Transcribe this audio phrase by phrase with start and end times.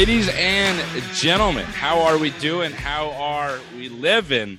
[0.00, 0.80] Ladies and
[1.12, 2.72] gentlemen, how are we doing?
[2.72, 4.58] How are we living?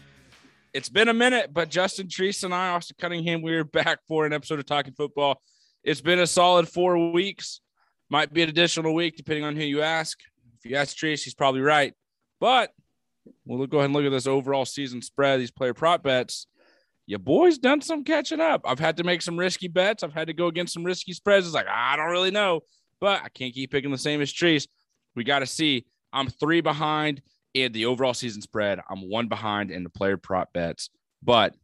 [0.72, 4.34] It's been a minute, but Justin Treese and I, Austin Cunningham, we're back for an
[4.34, 5.42] episode of Talking Football.
[5.84, 7.60] It's been a solid four weeks.
[8.08, 10.20] Might be an additional week, depending on who you ask.
[10.60, 11.96] If you ask Treese, he's probably right.
[12.40, 12.70] But
[13.44, 16.46] we'll go ahead and look at this overall season spread, these player prop bets.
[17.08, 18.62] Your boy's done some catching up.
[18.64, 20.04] I've had to make some risky bets.
[20.04, 21.48] I've had to go against some risky spreads.
[21.48, 22.60] It's like, ah, I don't really know,
[23.00, 24.68] but I can't keep picking the same as Treese.
[25.16, 25.86] We got to see.
[26.14, 27.22] I'm three behind
[27.54, 28.80] in the overall season spread.
[28.90, 30.90] I'm one behind in the player prop bets,
[31.24, 31.56] but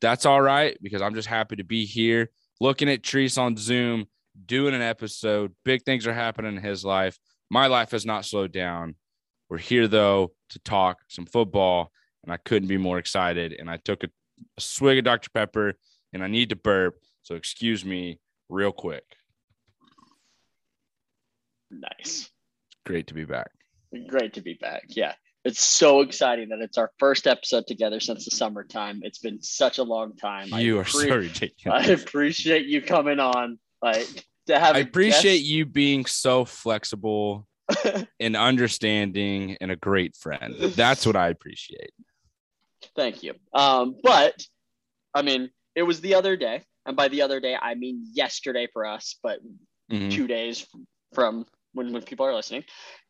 [0.00, 4.06] that's all right because I'm just happy to be here looking at Treese on Zoom,
[4.46, 5.52] doing an episode.
[5.64, 7.18] Big things are happening in his life.
[7.50, 8.94] My life has not slowed down.
[9.50, 11.92] We're here though to talk some football,
[12.24, 13.54] and I couldn't be more excited.
[13.58, 14.08] And I took a,
[14.56, 15.28] a swig of Dr.
[15.30, 15.74] Pepper,
[16.12, 16.94] and I need to burp.
[17.22, 18.18] So excuse me
[18.48, 19.04] real quick.
[21.70, 22.31] Nice.
[22.84, 23.50] Great to be back.
[24.08, 24.84] Great to be back.
[24.88, 25.14] Yeah.
[25.44, 29.00] It's so exciting that it's our first episode together since the summertime.
[29.02, 30.48] It's been such a long time.
[30.48, 31.88] You I are so ridiculous.
[31.88, 33.58] I appreciate you coming on.
[33.82, 35.44] Like to have I appreciate guest.
[35.44, 37.48] you being so flexible
[38.20, 40.54] and understanding and a great friend.
[40.58, 41.90] That's what I appreciate.
[42.94, 43.34] Thank you.
[43.52, 44.46] Um, but
[45.14, 48.68] I mean, it was the other day, and by the other day, I mean yesterday
[48.72, 49.40] for us, but
[49.90, 50.10] mm-hmm.
[50.10, 50.66] two days
[51.14, 52.64] from when, when people are listening.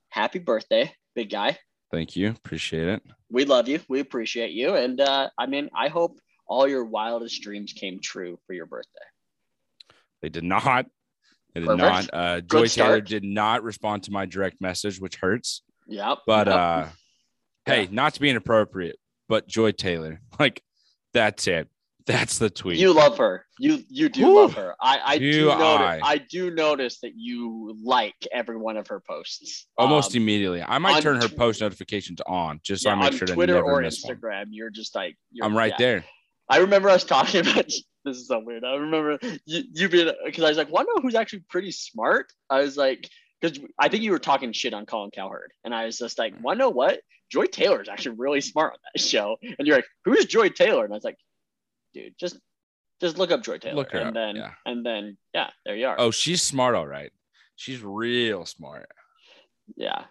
[0.08, 1.58] Happy birthday, big guy.
[1.90, 2.30] Thank you.
[2.30, 3.02] Appreciate it.
[3.30, 3.80] We love you.
[3.88, 4.74] We appreciate you.
[4.74, 8.88] And uh, I mean, I hope all your wildest dreams came true for your birthday.
[10.22, 10.86] They did not.
[11.54, 12.12] They did Perfect.
[12.12, 12.14] not.
[12.14, 15.62] Uh, Joy Taylor did not respond to my direct message, which hurts.
[15.88, 16.18] Yep.
[16.26, 16.56] But yep.
[16.56, 16.86] uh,
[17.66, 18.96] hey, not to be inappropriate,
[19.28, 20.62] but Joy Taylor, like
[21.12, 21.68] that's it.
[22.06, 22.78] That's the tweet.
[22.78, 23.46] You love her.
[23.58, 24.40] You you do Woo.
[24.40, 24.74] love her.
[24.80, 26.00] I I do, do notice.
[26.02, 26.12] I.
[26.12, 26.18] I.
[26.18, 29.66] do notice that you like every one of her posts.
[29.78, 30.62] Almost um, immediately.
[30.62, 33.34] I might turn her tw- post notifications on just so yeah, I make sure to
[33.34, 34.46] Twitter never or miss Instagram.
[34.46, 34.52] One.
[34.52, 35.86] You're just like you're, I'm right yeah.
[35.86, 36.04] there.
[36.48, 37.66] I remember us talking about
[38.04, 38.64] this is so weird.
[38.64, 41.70] I remember you, you being because I was like, want to know who's actually pretty
[41.70, 42.32] smart?
[42.50, 43.08] I was like,
[43.40, 46.34] because I think you were talking shit on Colin Cowherd, and I was just like,
[46.42, 47.00] want to know what?
[47.30, 50.84] Joy Taylor is actually really smart on that show, and you're like, who's Joy Taylor?
[50.84, 51.16] And I was like,
[51.94, 52.38] dude, just
[53.00, 54.14] just look up Joy Taylor, look and up.
[54.14, 54.50] then yeah.
[54.64, 55.96] and then yeah, there you are.
[55.98, 57.12] Oh, she's smart, all right.
[57.56, 58.88] She's real smart.
[59.76, 60.04] Yeah,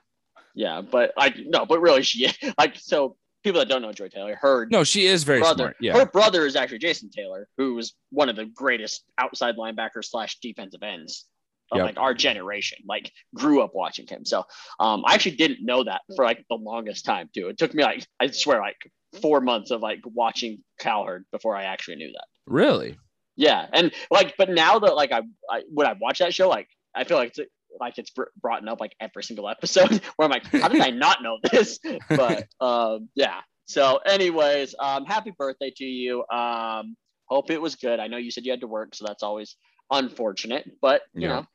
[0.53, 4.35] yeah, but I no, but really, she like so people that don't know Joy Taylor,
[4.35, 5.77] her no, she is very brother, smart.
[5.79, 10.05] Yeah, her brother is actually Jason Taylor, who was one of the greatest outside linebackers
[10.05, 11.25] slash defensive ends
[11.71, 11.85] of yep.
[11.85, 12.79] like our generation.
[12.85, 14.25] Like grew up watching him.
[14.25, 14.43] So
[14.79, 17.47] um, I actually didn't know that for like the longest time too.
[17.47, 18.77] It took me like I swear like
[19.21, 22.25] four months of like watching Cowherd before I actually knew that.
[22.45, 22.97] Really?
[23.35, 26.67] Yeah, and like, but now that like I, I when I watch that show, like
[26.95, 28.11] I feel like it's like it's
[28.41, 31.79] brought up like every single episode where I'm like, how did I not know this?
[32.09, 33.39] But um, yeah.
[33.65, 36.25] So, anyways, um, happy birthday to you.
[36.29, 36.95] Um,
[37.27, 37.99] hope it was good.
[37.99, 39.55] I know you said you had to work, so that's always
[39.89, 41.27] unfortunate, but you yeah.
[41.27, 41.45] know,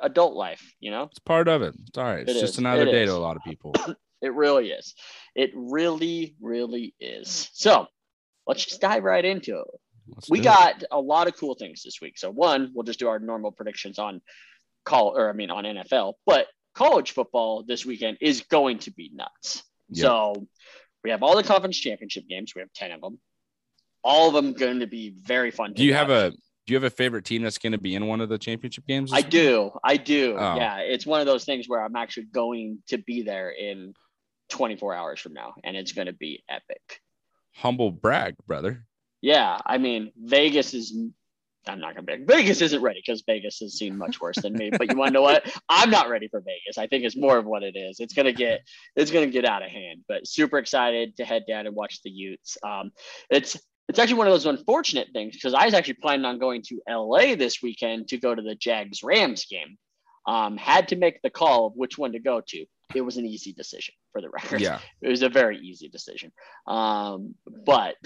[0.00, 0.62] adult life.
[0.80, 1.74] You know, it's part of it.
[1.86, 2.20] It's all right.
[2.20, 2.58] It's it just is.
[2.58, 3.10] another it day is.
[3.10, 3.74] to a lot of people.
[4.24, 4.94] It really is.
[5.34, 7.50] It really, really is.
[7.52, 7.86] So
[8.46, 9.66] let's just dive right into it.
[10.08, 10.88] Let's we got it.
[10.90, 12.18] a lot of cool things this week.
[12.18, 14.20] So one, we'll just do our normal predictions on
[14.84, 19.10] call or I mean on NFL, but college football this weekend is going to be
[19.14, 19.62] nuts.
[19.90, 20.02] Yep.
[20.02, 20.46] So
[21.02, 22.54] we have all the conference championship games.
[22.54, 23.18] We have 10 of them.
[24.02, 25.72] All of them going to be very fun.
[25.72, 25.98] Do you watch.
[25.98, 26.30] have a
[26.66, 28.86] do you have a favorite team that's going to be in one of the championship
[28.86, 29.12] games?
[29.12, 29.70] I do.
[29.84, 30.36] I do.
[30.38, 30.56] Oh.
[30.56, 30.78] Yeah.
[30.78, 33.92] It's one of those things where I'm actually going to be there in
[34.50, 37.00] 24 hours from now, and it's going to be epic.
[37.54, 38.84] Humble brag, brother.
[39.20, 40.94] Yeah, I mean, Vegas is.
[41.66, 42.24] I'm not gonna be.
[42.26, 44.68] Vegas isn't ready because Vegas has seen much worse than me.
[44.70, 45.50] But you want to know what?
[45.66, 46.76] I'm not ready for Vegas.
[46.76, 48.00] I think it's more of what it is.
[48.00, 48.60] It's gonna get.
[48.96, 50.04] It's gonna get out of hand.
[50.06, 52.58] But super excited to head down and watch the Utes.
[52.62, 52.90] Um,
[53.30, 53.58] it's
[53.88, 56.82] it's actually one of those unfortunate things because I was actually planning on going to
[56.88, 59.78] LA this weekend to go to the Jags Rams game.
[60.26, 63.26] Um, had to make the call of which one to go to it was an
[63.26, 64.60] easy decision for the record.
[64.60, 64.80] Yeah.
[65.02, 66.32] It was a very easy decision.
[66.66, 67.96] Um, but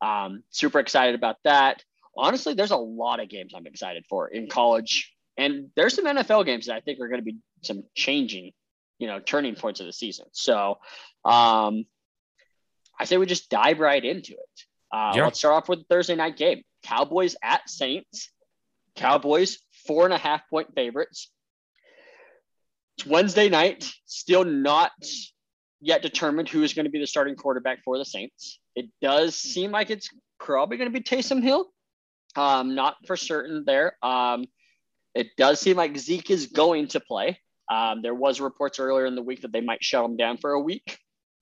[0.00, 1.82] um, super excited about that.
[2.16, 5.12] Honestly, there's a lot of games I'm excited for in college.
[5.36, 8.52] And there's some NFL games that I think are going to be some changing,
[8.98, 10.26] you know, turning points of the season.
[10.32, 10.78] So
[11.24, 11.84] um,
[12.98, 14.62] I say we just dive right into it.
[14.90, 15.24] Uh, yeah.
[15.24, 18.30] Let's start off with the Thursday night game Cowboys at Saints.
[18.94, 21.30] Cowboys, four and a half point favorites.
[22.98, 24.92] It's Wednesday night, still not
[25.80, 28.58] yet determined who is going to be the starting quarterback for the Saints.
[28.74, 30.08] It does seem like it's
[30.40, 31.70] probably going to be Taysom Hill.
[32.34, 33.96] Um, not for certain there.
[34.02, 34.46] Um,
[35.14, 37.38] it does seem like Zeke is going to play.
[37.70, 40.52] Um, there was reports earlier in the week that they might shut him down for
[40.52, 40.98] a week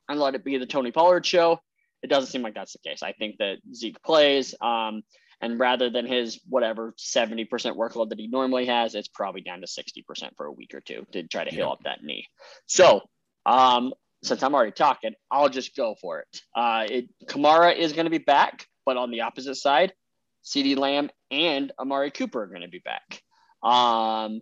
[0.08, 1.58] and let it be the Tony Pollard show.
[2.02, 3.02] It doesn't seem like that's the case.
[3.02, 4.55] I think that Zeke plays.
[4.61, 5.02] Um,
[5.40, 9.66] and rather than his whatever 70% workload that he normally has, it's probably down to
[9.66, 12.26] 60% for a week or two to try to heal up that knee.
[12.66, 13.02] So,
[13.46, 13.92] um,
[14.22, 16.40] since I'm already talking, I'll just go for it.
[16.54, 19.92] Uh, it Kamara is going to be back, but on the opposite side,
[20.44, 23.22] CeeDee Lamb and Amari Cooper are going to be back.
[23.62, 24.40] Um,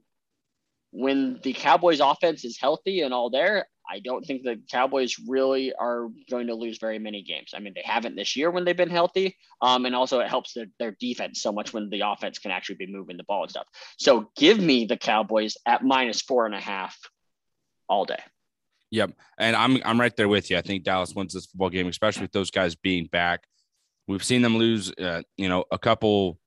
[0.92, 5.72] when the Cowboys offense is healthy and all there, I don't think the Cowboys really
[5.74, 7.52] are going to lose very many games.
[7.54, 9.36] I mean, they haven't this year when they've been healthy.
[9.60, 12.76] Um, and also it helps their, their defense so much when the offense can actually
[12.76, 13.66] be moving the ball and stuff.
[13.98, 16.96] So give me the Cowboys at minus four and a half
[17.88, 18.20] all day.
[18.90, 19.12] Yep.
[19.38, 20.58] And I'm I'm right there with you.
[20.58, 23.44] I think Dallas wins this football game, especially with those guys being back.
[24.06, 26.38] We've seen them lose uh, you know, a couple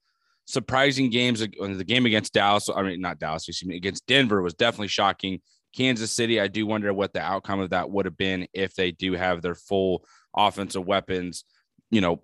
[0.45, 1.39] surprising games.
[1.39, 5.42] The game against Dallas, I mean not Dallas, excuse me, against Denver was definitely shocking.
[5.75, 8.92] Kansas City, I do wonder what the outcome of that would have been if they
[8.92, 10.06] do have their full
[10.36, 11.44] offensive weapons.
[11.92, 12.24] You know,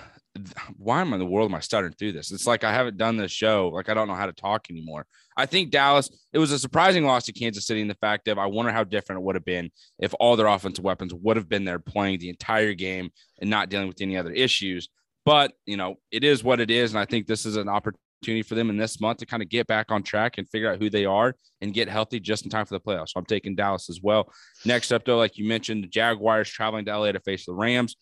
[0.76, 2.30] why am I in the world am I stuttering through this?
[2.30, 3.68] It's like I haven't done this show.
[3.68, 5.06] Like I don't know how to talk anymore.
[5.36, 8.38] I think Dallas, it was a surprising loss to Kansas City in the fact of
[8.38, 11.48] I wonder how different it would have been if all their offensive weapons would have
[11.48, 14.88] been there playing the entire game and not dealing with any other issues.
[15.26, 16.92] But, you know, it is what it is.
[16.92, 19.48] And I think this is an opportunity for them in this month to kind of
[19.48, 22.50] get back on track and figure out who they are and get healthy just in
[22.50, 23.08] time for the playoffs.
[23.08, 24.32] So I'm taking Dallas as well.
[24.64, 27.96] Next up, though, like you mentioned, the Jaguars traveling to LA to face the Rams.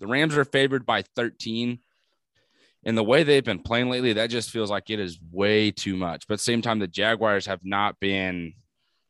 [0.00, 1.78] The Rams are favored by 13.
[2.84, 5.96] And the way they've been playing lately, that just feels like it is way too
[5.96, 6.26] much.
[6.28, 8.52] But same time, the Jaguars have not been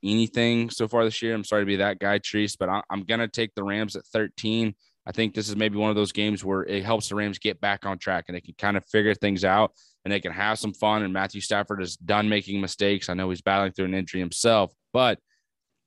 [0.05, 1.35] anything so far this year.
[1.35, 4.07] I'm sorry to be that guy, Treese, but I'm going to take the Rams at
[4.07, 4.75] 13.
[5.07, 7.61] I think this is maybe one of those games where it helps the Rams get
[7.61, 9.73] back on track and they can kind of figure things out
[10.05, 11.03] and they can have some fun.
[11.03, 13.09] And Matthew Stafford is done making mistakes.
[13.09, 15.19] I know he's battling through an injury himself, but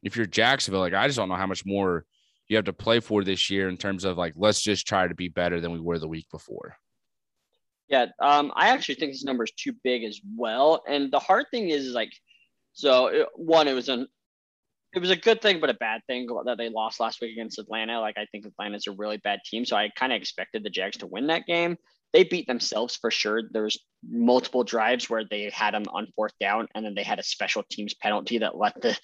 [0.01, 2.05] if you're Jacksonville, like I just don't know how much more
[2.47, 5.15] you have to play for this year in terms of like let's just try to
[5.15, 6.75] be better than we were the week before.
[7.89, 10.83] Yeah, um, I actually think this number is too big as well.
[10.87, 12.11] And the hard thing is, is like,
[12.73, 14.07] so it, one, it was an
[14.95, 17.59] it was a good thing, but a bad thing that they lost last week against
[17.59, 17.99] Atlanta.
[17.99, 20.97] Like I think Atlanta's a really bad team, so I kind of expected the Jags
[20.97, 21.77] to win that game
[22.13, 23.41] they beat themselves for sure.
[23.51, 27.23] There's multiple drives where they had them on fourth down, and then they had a
[27.23, 28.97] special teams penalty that let the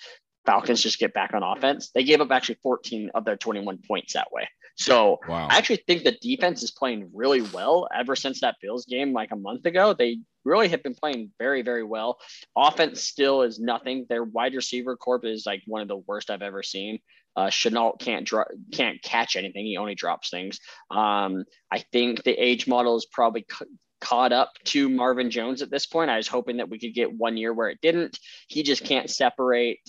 [0.46, 1.90] Falcons just get back on offense.
[1.94, 4.48] They gave up actually 14 of their 21 points that way.
[4.78, 5.48] So wow.
[5.50, 9.32] I actually think the defense is playing really well ever since that Bills game like
[9.32, 9.94] a month ago.
[9.94, 12.18] They really have been playing very, very well.
[12.56, 14.06] Offense still is nothing.
[14.10, 17.00] Their wide receiver corp is like one of the worst I've ever seen.
[17.36, 19.66] Uh, Shenault can't draw, can't catch anything.
[19.66, 20.60] He only drops things.
[20.92, 23.46] Um, I think the age model is probably
[24.02, 26.10] caught up to Marvin Jones at this point.
[26.10, 28.20] I was hoping that we could get one year where it didn't.
[28.48, 29.80] He just can't separate.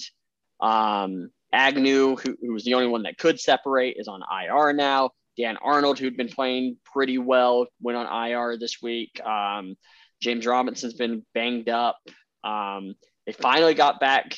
[0.61, 5.11] Um, Agnew, who, who was the only one that could separate, is on IR now.
[5.37, 9.21] Dan Arnold, who'd been playing pretty well, went on IR this week.
[9.25, 9.75] Um,
[10.21, 11.99] James Robinson's been banged up.
[12.45, 12.95] Um,
[13.27, 14.37] they finally got back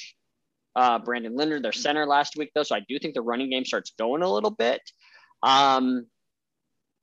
[0.75, 2.62] uh, Brandon Linder, their center last week, though.
[2.62, 4.81] So I do think the running game starts going a little bit.
[5.43, 6.06] Um,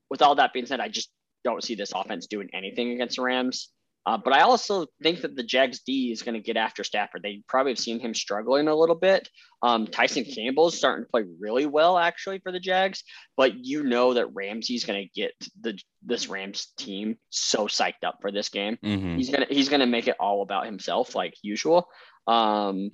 [0.09, 1.09] with all that being said, I just
[1.43, 3.69] don't see this offense doing anything against the Rams.
[4.05, 7.21] Uh, but I also think that the Jags D is going to get after Stafford.
[7.21, 9.29] They probably have seen him struggling a little bit.
[9.61, 13.03] Um, Tyson Campbell is starting to play really well, actually, for the Jags.
[13.37, 18.19] But you know that Ramsey's going to get the this Rams team so psyched up
[18.21, 18.77] for this game.
[18.83, 19.17] Mm-hmm.
[19.17, 21.89] He's gonna he's gonna make it all about himself, like usual.
[22.25, 22.91] Um,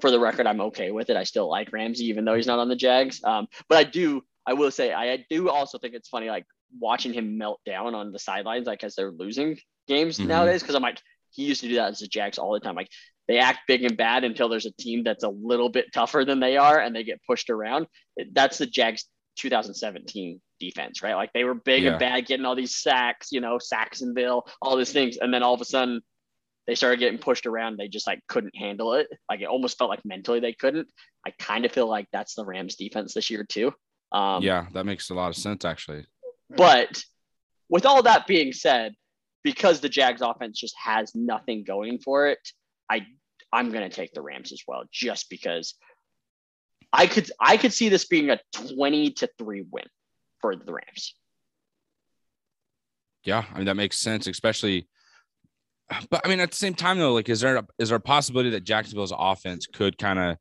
[0.00, 1.16] for the record, I'm okay with it.
[1.16, 3.22] I still like Ramsey, even though he's not on the Jags.
[3.24, 6.44] Um, but I do, I will say, I, I, do also think it's funny, like
[6.78, 10.28] watching him melt down on the sidelines, like as they're losing games mm-hmm.
[10.28, 10.62] nowadays.
[10.62, 11.00] Cause I'm like,
[11.30, 12.74] he used to do that as the Jags all the time.
[12.74, 12.90] Like
[13.26, 16.40] they act big and bad until there's a team that's a little bit tougher than
[16.40, 17.86] they are and they get pushed around.
[18.32, 19.04] That's the Jags
[19.36, 21.14] 2017 defense, right?
[21.14, 21.90] Like they were big yeah.
[21.90, 25.16] and bad, getting all these sacks, you know, Sacksonville, all these things.
[25.16, 26.02] And then all of a sudden
[26.66, 27.76] they started getting pushed around.
[27.76, 29.08] They just like couldn't handle it.
[29.28, 30.88] Like it almost felt like mentally they couldn't.
[31.26, 33.72] I kind of feel like that's the Rams defense this year too.
[34.12, 36.06] Um, yeah, that makes a lot of sense actually.
[36.52, 36.56] Mm-hmm.
[36.56, 37.02] But
[37.68, 38.94] with all that being said,
[39.42, 42.38] because the Jags offense just has nothing going for it,
[42.90, 43.06] I
[43.52, 45.74] I'm gonna take the Rams as well, just because
[46.92, 48.40] I could I could see this being a
[48.74, 49.84] 20 to 3 win
[50.40, 51.14] for the Rams.
[53.24, 54.88] Yeah, I mean that makes sense, especially
[56.10, 58.50] but I mean, at the same time, though, like, is there is there a possibility
[58.50, 60.36] that Jacksonville's offense could kind of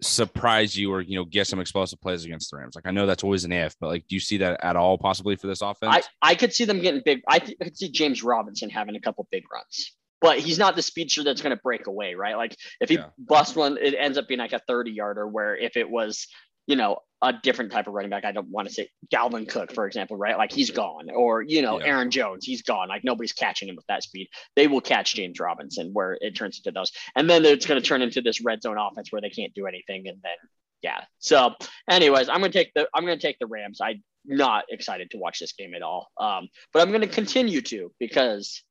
[0.00, 2.74] surprise you or you know get some explosive plays against the Rams?
[2.74, 4.98] Like, I know that's always an if, but like, do you see that at all
[4.98, 6.06] possibly for this offense?
[6.22, 7.20] I, I could see them getting big.
[7.28, 9.96] I, th- I could see James Robinson having a couple big runs.
[10.20, 12.36] but he's not the speedster that's going to break away, right?
[12.36, 13.06] Like if he yeah.
[13.18, 15.26] busts one, it ends up being like a 30 yarder.
[15.26, 16.26] Where if it was,
[16.66, 19.72] you know, a different type of running back, I don't want to say Dalvin Cook,
[19.72, 20.38] for example, right?
[20.38, 21.86] Like he's gone, or you know, yeah.
[21.86, 22.88] Aaron Jones, he's gone.
[22.88, 24.28] Like nobody's catching him with that speed.
[24.54, 27.86] They will catch James Robinson, where it turns into those, and then it's going to
[27.86, 30.36] turn into this red zone offense where they can't do anything, and then
[30.82, 31.00] yeah.
[31.18, 31.54] So,
[31.90, 33.80] anyways, I'm gonna take the I'm gonna take the Rams.
[33.82, 37.92] I'm not excited to watch this game at all, um, but I'm gonna continue to
[37.98, 38.62] because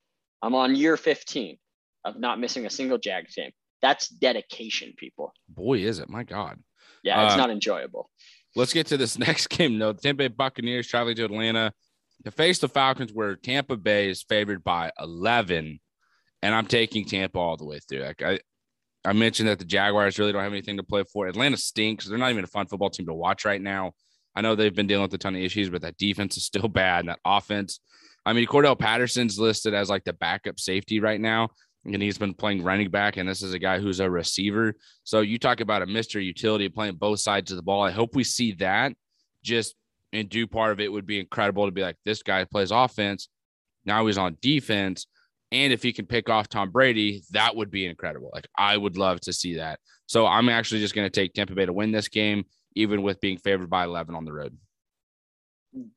[0.42, 1.58] I'm on year 15
[2.06, 3.52] of not missing a single Jags game.
[3.82, 5.34] That's dedication, people.
[5.50, 6.10] Boy, is it!
[6.10, 6.60] My God.
[7.04, 8.10] Yeah, it's uh, not enjoyable.
[8.58, 9.78] Let's get to this next game.
[9.78, 11.74] No, the Tampa Bay Buccaneers traveling to Atlanta
[12.26, 15.80] to face the Falcons, where Tampa Bay is favored by 11,
[16.42, 18.02] and I'm taking Tampa all the way through.
[18.02, 18.40] Like I,
[19.06, 21.28] I mentioned that the Jaguars really don't have anything to play for.
[21.28, 22.06] Atlanta stinks.
[22.06, 23.94] They're not even a fun football team to watch right now.
[24.36, 26.68] I know they've been dealing with a ton of issues, but that defense is still
[26.68, 27.02] bad.
[27.02, 27.80] And that offense
[28.28, 31.48] I mean, Cordarrelle Patterson's listed as like the backup safety right now,
[31.94, 33.18] and he's been playing running back.
[33.18, 34.76] And this is a guy who's a receiver.
[35.04, 36.24] So you talk about a Mr.
[36.24, 37.82] Utility playing both sides of the ball.
[37.82, 38.94] I hope we see that.
[39.44, 39.76] Just
[40.14, 43.30] and do part of it would be incredible to be like, this guy plays offense.
[43.86, 45.08] Now he's on defense.
[45.52, 48.32] And if he can pick off Tom Brady, that would be incredible.
[48.34, 49.80] Like I would love to see that.
[50.06, 53.22] So I'm actually just going to take Tampa Bay to win this game, even with
[53.22, 54.58] being favored by 11 on the road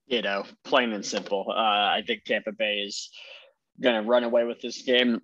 [0.06, 1.46] you know, plain and simple.
[1.48, 3.10] Uh, I think Tampa Bay is
[3.80, 5.20] going to run away with this game.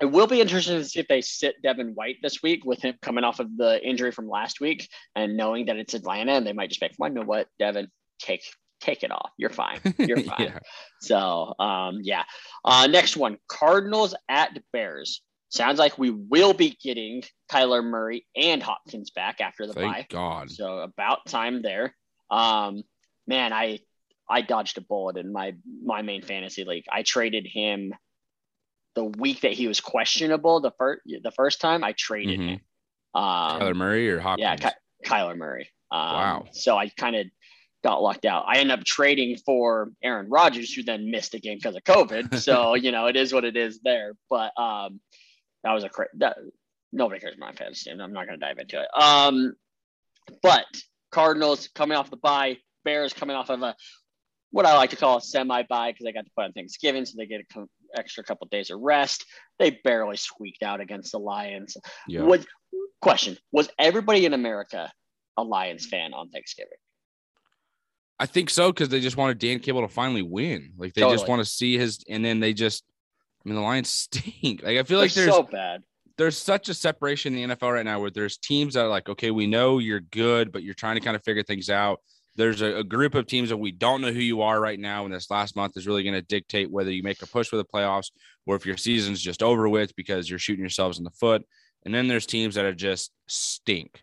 [0.00, 2.96] It will be interesting to see if they sit Devin White this week with him
[3.00, 6.52] coming off of the injury from last week and knowing that it's Atlanta and they
[6.52, 7.88] might just make, well, you know what, Devin,
[8.18, 8.42] take
[8.80, 9.30] take it off.
[9.38, 9.80] You're fine.
[9.98, 10.36] You're fine.
[10.38, 10.58] yeah.
[11.00, 12.24] So um, yeah.
[12.64, 15.22] Uh, next one, Cardinals at Bears.
[15.48, 20.06] Sounds like we will be getting Kyler Murray and Hopkins back after the Thank bye.
[20.10, 20.50] God.
[20.50, 21.94] So about time there.
[22.30, 22.82] Um,
[23.26, 23.78] man, I
[24.28, 26.84] I dodged a bullet in my my main fantasy league.
[26.92, 27.94] I traded him
[28.96, 30.60] the week that he was questionable.
[30.60, 32.48] The first the first time I traded mm-hmm.
[32.48, 32.60] him.
[33.14, 34.42] Um, Kyler Murray or Hopkins?
[34.42, 35.68] Yeah, Ky- Kyler Murray.
[35.92, 36.44] Um, wow.
[36.52, 37.26] So I kind of
[37.84, 38.46] got locked out.
[38.48, 42.38] I ended up trading for Aaron Rodgers, who then missed a game because of COVID.
[42.40, 44.14] so you know it is what it is there.
[44.28, 45.00] But um,
[45.62, 46.38] that was a cra- that
[46.92, 48.00] nobody cares about my fantasy team.
[48.00, 48.88] I'm not going to dive into it.
[49.00, 49.54] Um,
[50.42, 50.66] but
[51.12, 53.76] Cardinals coming off the bye, Bears coming off of a
[54.50, 57.04] what I like to call a semi bye because they got to put on Thanksgiving,
[57.04, 59.24] so they get an extra couple of days of rest.
[59.58, 61.76] They barely squeaked out against the Lions.
[62.06, 62.22] Yeah.
[62.22, 62.46] Was,
[63.00, 64.92] question: Was everybody in America
[65.36, 66.78] a Lions fan on Thanksgiving?
[68.18, 70.72] I think so because they just wanted Dan Campbell to finally win.
[70.76, 71.18] Like they totally.
[71.18, 72.84] just want to see his, and then they just.
[73.44, 74.62] I mean, the Lions stink.
[74.62, 75.82] Like I feel like They're there's so bad.
[76.18, 79.06] There's such a separation in the NFL right now where there's teams that are like,
[79.06, 82.00] okay, we know you're good, but you're trying to kind of figure things out
[82.36, 85.04] there's a, a, group of teams that we don't know who you are right now,
[85.04, 87.56] and this last month is really going to dictate whether you make a push for
[87.56, 88.10] the playoffs
[88.46, 91.44] or if your season's just over with because you're shooting yourselves in the foot.
[91.84, 94.02] And then there's teams that are just stink,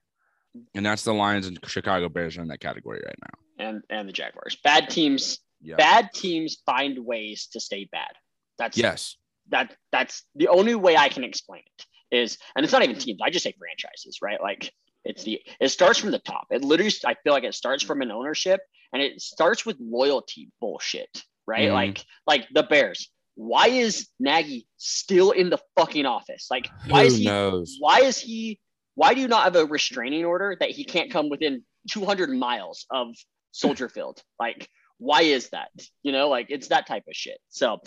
[0.74, 3.66] and that's the Lions and Chicago Bears are in that category right now.
[3.66, 5.40] And and the Jaguars, bad teams.
[5.78, 8.12] Bad teams find ways to stay bad.
[8.58, 9.16] That's yes.
[9.50, 13.20] That that's the only way I can explain it is, and it's not even teams.
[13.24, 14.42] I just say franchises, right?
[14.42, 14.72] Like
[15.06, 16.48] it's the it starts from the top.
[16.52, 20.50] It literally I feel like it starts from an ownership and it starts with loyalty
[20.62, 21.70] bullshit, right?
[21.70, 21.74] Mm.
[21.74, 23.10] Like like the Bears.
[23.36, 26.48] Why is Nagy still in the fucking office?
[26.52, 27.78] Like why Who is he knows?
[27.80, 28.60] why is he
[28.96, 32.86] why do you not have a restraining order that he can't come within 200 miles
[32.92, 33.16] of
[33.52, 34.22] Soldier Field?
[34.40, 34.70] Like
[35.00, 35.70] why is that?
[36.04, 37.40] You know, like it's that type of shit.
[37.50, 37.80] So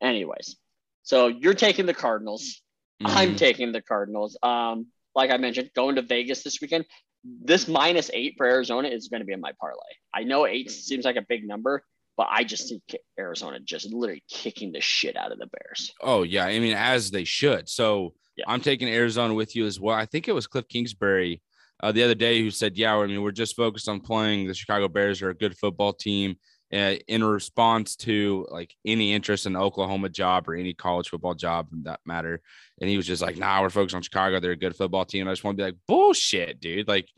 [0.00, 0.56] anyways,
[1.02, 2.60] so you're taking the Cardinals.
[3.02, 3.06] Mm.
[3.08, 4.38] I'm taking the Cardinals.
[4.42, 6.84] Um like I mentioned, going to Vegas this weekend.
[7.24, 9.80] This minus eight for Arizona is going to be in my parlay.
[10.14, 11.84] I know eight seems like a big number,
[12.16, 12.82] but I just see
[13.18, 15.92] Arizona just literally kicking the shit out of the Bears.
[16.00, 17.68] Oh yeah, I mean as they should.
[17.68, 18.44] So yeah.
[18.48, 19.96] I'm taking Arizona with you as well.
[19.96, 21.42] I think it was Cliff Kingsbury
[21.82, 24.46] uh, the other day who said, "Yeah, I mean we're just focused on playing.
[24.46, 26.36] The Chicago Bears are a good football team."
[26.72, 31.66] Uh, in response to like any interest in Oklahoma job or any college football job
[31.72, 32.40] in that matter.
[32.80, 34.38] And he was just like, nah, we're focused on Chicago.
[34.38, 35.26] They're a good football team.
[35.26, 36.86] I just want to be like, bullshit, dude.
[36.86, 37.08] Like,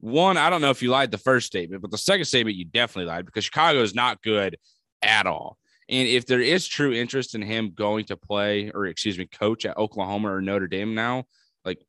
[0.00, 2.64] one, I don't know if you lied the first statement, but the second statement, you
[2.64, 4.56] definitely lied because Chicago is not good
[5.02, 5.58] at all.
[5.90, 9.66] And if there is true interest in him going to play or, excuse me, coach
[9.66, 11.24] at Oklahoma or Notre Dame now,
[11.66, 11.84] like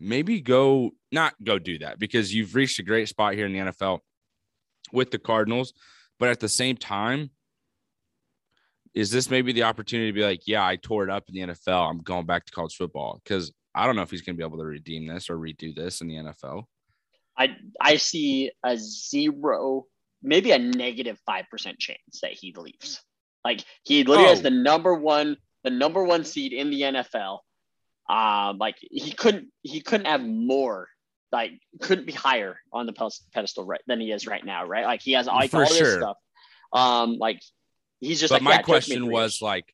[0.00, 3.60] maybe go not go do that because you've reached a great spot here in the
[3.60, 4.00] NFL
[4.92, 5.72] with the Cardinals.
[6.18, 7.30] But at the same time,
[8.94, 11.52] is this maybe the opportunity to be like, yeah, I tore it up in the
[11.52, 11.90] NFL.
[11.90, 14.46] I'm going back to college football because I don't know if he's going to be
[14.46, 16.64] able to redeem this or redo this in the NFL.
[17.36, 19.86] I I see a zero,
[20.22, 23.02] maybe a negative five percent chance that he leaves.
[23.44, 24.34] Like he literally oh.
[24.34, 27.40] has the number one the number one seed in the NFL.
[28.08, 30.88] Um, like he couldn't he couldn't have more
[31.32, 34.84] like couldn't be higher on the pedestal right than he is right now, right?
[34.84, 35.86] Like he has like For all sure.
[35.86, 36.16] this stuff.
[36.72, 37.40] Um, like
[38.00, 38.30] he's just.
[38.30, 39.72] But like, my yeah, question was like,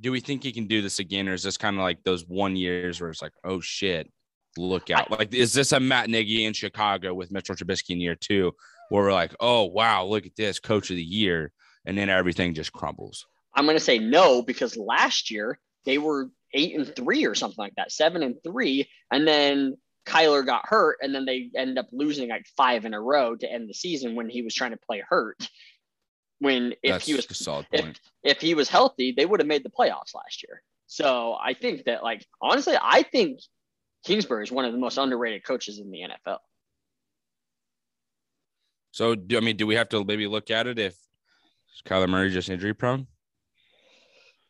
[0.00, 2.26] do we think he can do this again, or is this kind of like those
[2.26, 4.10] one years where it's like, oh shit,
[4.56, 5.10] look out?
[5.10, 8.52] I, like, is this a Matt Nagy in Chicago with Mitchell Trubisky in year two,
[8.88, 11.52] where we're like, oh wow, look at this, coach of the year,
[11.84, 13.26] and then everything just crumbles?
[13.54, 17.62] I'm going to say no because last year they were eight and three or something
[17.62, 21.86] like that, seven and three, and then Kyler got hurt, and then they end up
[21.92, 24.76] losing like five in a row to end the season when he was trying to
[24.76, 25.48] play hurt.
[26.40, 27.26] When if That's he was
[27.72, 30.62] if, if he was healthy, they would have made the playoffs last year.
[30.86, 33.40] So I think that like honestly, I think
[34.04, 36.38] Kingsbury is one of the most underrated coaches in the NFL.
[38.90, 40.96] So do I mean do we have to maybe look at it if
[41.86, 43.06] Kyler Murray just injury prone?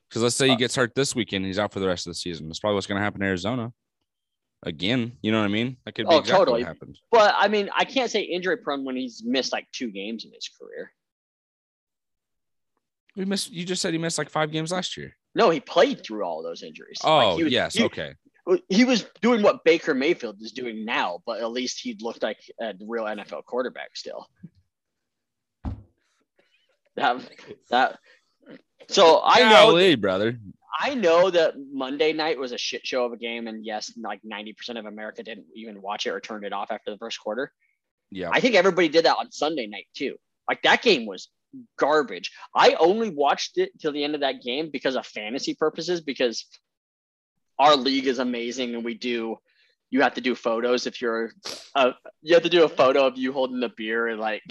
[0.09, 2.11] Because let's say he uh, gets hurt this weekend, he's out for the rest of
[2.11, 2.49] the season.
[2.49, 3.73] That's probably what's going to happen in Arizona.
[4.65, 5.77] Again, you know what I mean?
[5.85, 6.63] That could be oh, exactly totally.
[6.63, 6.99] what happened.
[7.11, 10.33] But I mean, I can't say injury prone when he's missed like two games in
[10.33, 10.91] his career.
[13.15, 13.53] We missed.
[13.53, 15.15] You just said he missed like five games last year.
[15.35, 16.99] No, he played through all those injuries.
[17.05, 18.15] Oh like was, yes, he, okay.
[18.69, 22.39] He was doing what Baker Mayfield is doing now, but at least he looked like
[22.61, 24.29] a real NFL quarterback still.
[26.97, 27.21] That
[27.71, 27.99] that
[28.89, 30.39] so I Golly, know, brother.
[30.79, 34.21] I know that Monday night was a shit show of a game, and yes, like
[34.25, 37.21] ninety percent of America didn't even watch it or turned it off after the first
[37.21, 37.53] quarter.
[38.11, 40.17] Yeah, I think everybody did that on Sunday night too.
[40.49, 41.29] Like that game was
[41.79, 42.33] garbage.
[42.55, 46.47] I only watched it till the end of that game because of fantasy purposes, because
[47.59, 49.37] our league is amazing, and we do.
[49.91, 51.31] You have to do photos if you're,
[51.77, 54.43] uh, you have to do a photo of you holding the beer and like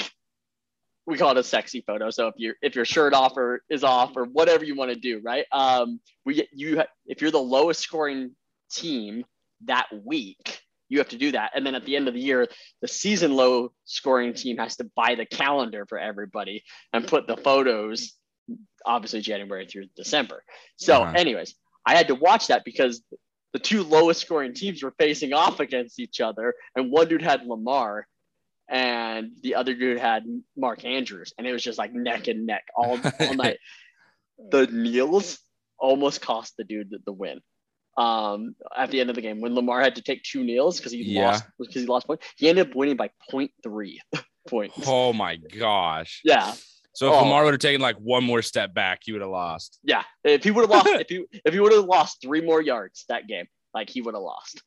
[1.06, 2.10] we call it a sexy photo.
[2.10, 5.00] So if you if your shirt off or is off or whatever you want to
[5.00, 5.46] do, right?
[5.52, 8.32] Um, we you if you're the lowest scoring
[8.72, 9.26] team
[9.66, 11.52] that week, you have to do that.
[11.56, 12.48] And then at the end of the year,
[12.82, 17.38] the season low scoring team has to buy the calendar for everybody and put the
[17.38, 18.14] photos,
[18.86, 20.44] obviously January through December.
[20.76, 21.14] So, uh-huh.
[21.16, 23.02] anyways, I had to watch that because
[23.54, 27.46] the two lowest scoring teams were facing off against each other, and one dude had
[27.46, 28.08] Lamar
[28.74, 30.26] and the other dude had
[30.58, 33.60] Mark Andrews, and it was just like neck and neck all, all night.
[34.50, 35.38] The kneels
[35.78, 37.40] almost cost the dude the, win.
[37.98, 40.92] Um, at the end of the game, when Lamar had to take two kneels because
[40.92, 41.28] he yeah.
[41.28, 43.98] lost because he lost point, he ended up winning by 0.3
[44.50, 44.76] points.
[44.88, 46.22] Oh my gosh!
[46.24, 46.56] Yeah.
[46.96, 47.24] So if oh.
[47.24, 49.78] Lamar would have taken like one more step back, he would have lost.
[49.84, 52.62] Yeah, if he would have lost, if he if he would have lost three more
[52.62, 54.64] yards that game, like he would have lost.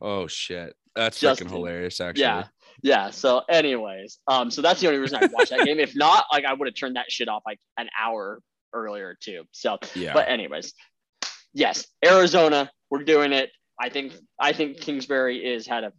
[0.00, 2.00] Oh shit, that's freaking hilarious!
[2.00, 2.44] Actually, yeah,
[2.82, 3.10] yeah.
[3.10, 5.78] So, anyways, um, so that's the only reason I watched that game.
[5.78, 8.40] If not, like I would have turned that shit off like an hour
[8.72, 9.44] earlier too.
[9.52, 10.12] So, yeah.
[10.12, 10.72] But anyways,
[11.52, 13.50] yes, Arizona, we're doing it.
[13.80, 15.92] I think I think Kingsbury is had a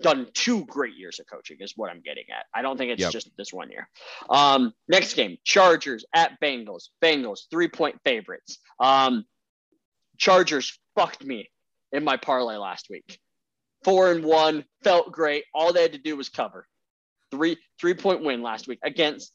[0.00, 2.46] done two great years of coaching is what I'm getting at.
[2.54, 3.10] I don't think it's yep.
[3.10, 3.88] just this one year.
[4.28, 6.88] Um, next game, Chargers at Bengals.
[7.02, 8.58] Bengals three point favorites.
[8.78, 9.24] Um,
[10.18, 11.50] Chargers fucked me
[11.92, 13.18] in my parlay last week
[13.84, 15.44] four and one, felt great.
[15.54, 16.66] All they had to do was cover.
[17.30, 19.32] Three three point win last week against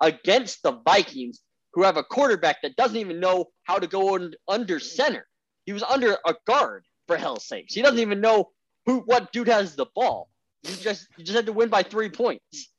[0.00, 1.40] against the Vikings,
[1.72, 4.18] who have a quarterback that doesn't even know how to go
[4.48, 5.26] under center.
[5.64, 7.74] He was under a guard for hell's sakes.
[7.74, 8.50] He doesn't even know
[8.86, 10.28] who what dude has the ball.
[10.64, 12.70] You just you just had to win by three points.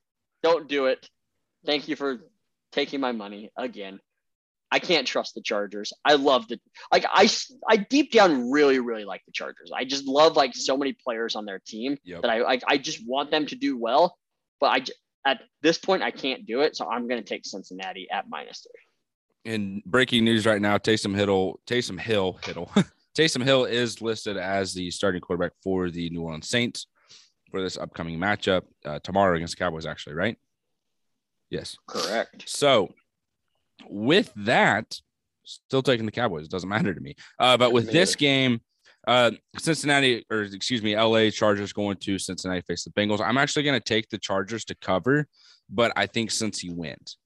[0.41, 1.09] Don't do it.
[1.65, 2.19] Thank you for
[2.71, 3.99] taking my money again.
[4.73, 5.93] I can't trust the Chargers.
[6.03, 6.59] I love the
[6.91, 7.29] like I
[7.69, 9.71] I deep down really really like the Chargers.
[9.71, 12.23] I just love like so many players on their team yep.
[12.23, 14.17] that I like I just want them to do well,
[14.59, 18.07] but I at this point I can't do it, so I'm going to take Cincinnati
[18.11, 18.65] at minus
[19.45, 19.53] 3.
[19.53, 22.71] And breaking news right now, Taysom Hill, Taysom Hill, Hill,
[23.15, 26.87] Taysom Hill is listed as the starting quarterback for the New Orleans Saints
[27.51, 29.85] for this upcoming matchup uh, tomorrow against the Cowboys.
[29.85, 30.35] Actually, right?
[31.51, 32.49] Yes, correct.
[32.49, 32.89] So
[33.89, 34.97] with that,
[35.43, 36.45] still taking the Cowboys.
[36.45, 37.15] It doesn't matter to me.
[37.39, 38.61] Uh, but with this game,
[39.07, 43.19] uh, Cincinnati or excuse me, LA Chargers going to Cincinnati face the Bengals.
[43.19, 45.27] I'm actually going to take the Chargers to cover,
[45.69, 47.17] but I think Cincy wins,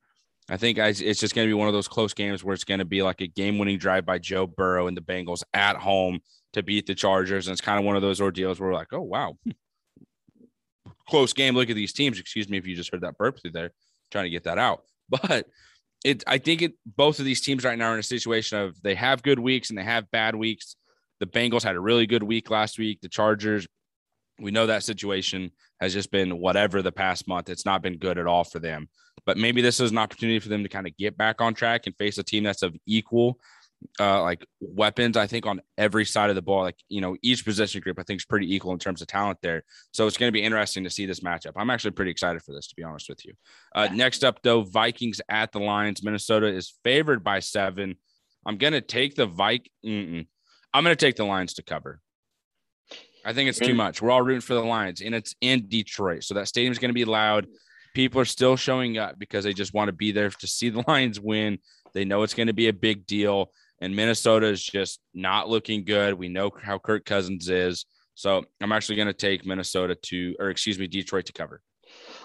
[0.50, 2.64] I think I, it's just going to be one of those close games where it's
[2.64, 6.20] going to be like a game-winning drive by Joe Burrow and the Bengals at home
[6.54, 8.94] to beat the Chargers, and it's kind of one of those ordeals where we're like,
[8.94, 9.38] oh wow,
[11.08, 11.56] close game.
[11.56, 12.20] Look at these teams.
[12.20, 13.72] Excuse me if you just heard that burp through there,
[14.10, 15.46] trying to get that out, but
[16.04, 18.82] it I think it both of these teams right now are in a situation of
[18.82, 20.76] they have good weeks and they have bad weeks.
[21.20, 23.02] The Bengals had a really good week last week.
[23.02, 23.68] The Chargers,
[24.40, 27.50] we know that situation has just been whatever the past month.
[27.50, 28.90] It's not been good at all for them.
[29.26, 31.86] But maybe this is an opportunity for them to kind of get back on track
[31.86, 33.40] and face a team that's of equal
[34.00, 35.18] uh, like weapons.
[35.18, 38.04] I think on every side of the ball, like you know, each position group I
[38.04, 39.64] think is pretty equal in terms of talent there.
[39.92, 41.54] So it's going to be interesting to see this matchup.
[41.56, 43.34] I'm actually pretty excited for this, to be honest with you.
[43.76, 43.96] Uh, yeah.
[43.96, 46.04] Next up, though, Vikings at the Lions.
[46.04, 47.96] Minnesota is favored by seven.
[48.46, 49.70] I'm going to take the Vik.
[49.86, 50.26] I'm
[50.74, 52.00] going to take the Lions to cover.
[53.26, 54.02] I think it's too much.
[54.02, 56.90] We're all rooting for the Lions, and it's in Detroit, so that stadium is going
[56.90, 57.46] to be loud.
[57.94, 60.82] People are still showing up because they just want to be there to see the
[60.88, 61.60] Lions win.
[61.94, 65.84] They know it's going to be a big deal and Minnesota is just not looking
[65.84, 66.14] good.
[66.14, 67.86] We know how Kirk Cousins is.
[68.16, 71.62] So I'm actually going to take Minnesota to, or excuse me, Detroit to cover.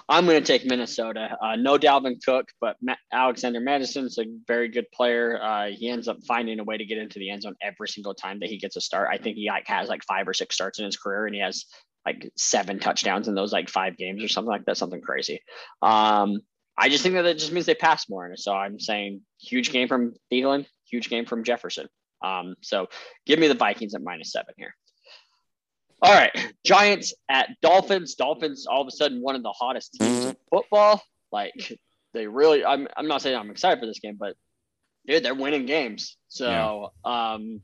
[0.09, 1.37] I'm going to take Minnesota.
[1.41, 5.41] Uh, no Dalvin Cook, but Ma- Alexander Mattison's a very good player.
[5.41, 8.15] Uh, he ends up finding a way to get into the end zone every single
[8.15, 9.09] time that he gets a start.
[9.11, 11.41] I think he like has like five or six starts in his career, and he
[11.41, 11.67] has
[12.05, 14.77] like seven touchdowns in those like five games or something like that.
[14.77, 15.41] Something crazy.
[15.83, 16.41] Um,
[16.77, 18.27] I just think that it just means they pass more.
[18.27, 21.89] And so I'm saying huge game from Thielen, huge game from Jefferson.
[22.23, 22.87] Um, so
[23.27, 24.75] give me the Vikings at minus seven here.
[26.03, 26.33] All right,
[26.65, 28.15] Giants at Dolphins.
[28.15, 31.03] Dolphins all of a sudden one of the hottest teams in football.
[31.33, 31.55] Like
[32.13, 34.35] they really, I'm, I'm not saying I'm excited for this game, but
[35.07, 36.17] dude, they're winning games.
[36.29, 37.33] So yeah.
[37.35, 37.63] um,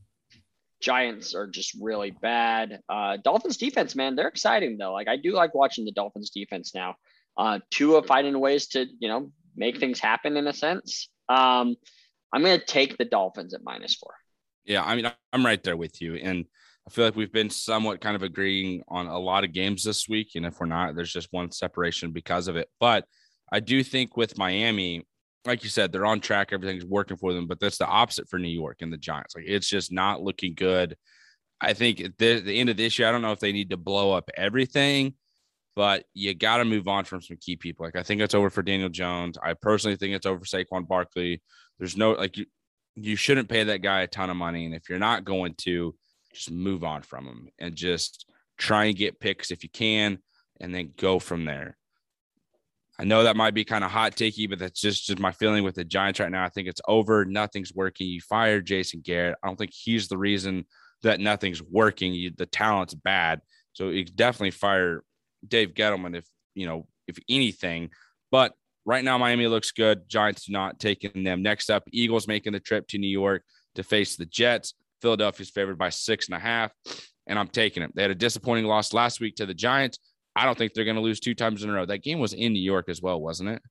[0.80, 2.80] Giants are just really bad.
[2.88, 4.92] Uh, Dolphins defense, man, they're exciting though.
[4.92, 6.94] Like I do like watching the Dolphins defense now.
[7.36, 11.08] Uh, Tua finding ways to, you know, make things happen in a sense.
[11.28, 11.76] Um,
[12.32, 14.14] I'm going to take the Dolphins at minus four.
[14.64, 16.16] Yeah, I mean, I'm right there with you.
[16.16, 16.44] And
[16.86, 20.08] I feel like we've been somewhat kind of agreeing on a lot of games this
[20.08, 20.32] week.
[20.34, 22.68] And if we're not, there's just one separation because of it.
[22.80, 23.04] But
[23.50, 25.06] I do think with Miami,
[25.46, 26.52] like you said, they're on track.
[26.52, 27.46] Everything's working for them.
[27.46, 29.34] But that's the opposite for New York and the Giants.
[29.34, 30.96] Like it's just not looking good.
[31.60, 33.70] I think at the, the end of this year, I don't know if they need
[33.70, 35.14] to blow up everything,
[35.74, 37.84] but you got to move on from some key people.
[37.84, 39.38] Like I think it's over for Daniel Jones.
[39.42, 41.42] I personally think it's over for Saquon Barkley.
[41.78, 42.46] There's no like you
[42.94, 45.94] you shouldn't pay that guy a ton of money, and if you're not going to,
[46.34, 48.26] just move on from him and just
[48.58, 50.18] try and get picks if you can,
[50.60, 51.76] and then go from there.
[53.00, 55.62] I know that might be kind of hot takey, but that's just, just my feeling
[55.62, 56.44] with the Giants right now.
[56.44, 57.24] I think it's over.
[57.24, 58.08] Nothing's working.
[58.08, 59.38] You fired Jason Garrett.
[59.42, 60.64] I don't think he's the reason
[61.02, 62.12] that nothing's working.
[62.12, 63.40] You, the talent's bad.
[63.72, 65.04] So you definitely fire
[65.46, 67.90] Dave Gettleman if you know if anything.
[68.32, 68.52] But
[68.88, 70.08] right now, Miami looks good.
[70.08, 71.42] Giants not taking them.
[71.42, 74.72] Next up, Eagles making the trip to New York to face the Jets.
[75.02, 76.72] Philadelphia's favored by six and a half,
[77.26, 77.92] and I'm taking them.
[77.94, 79.98] They had a disappointing loss last week to the Giants.
[80.34, 81.84] I don't think they're going to lose two times in a row.
[81.84, 83.62] That game was in New York as well, wasn't it?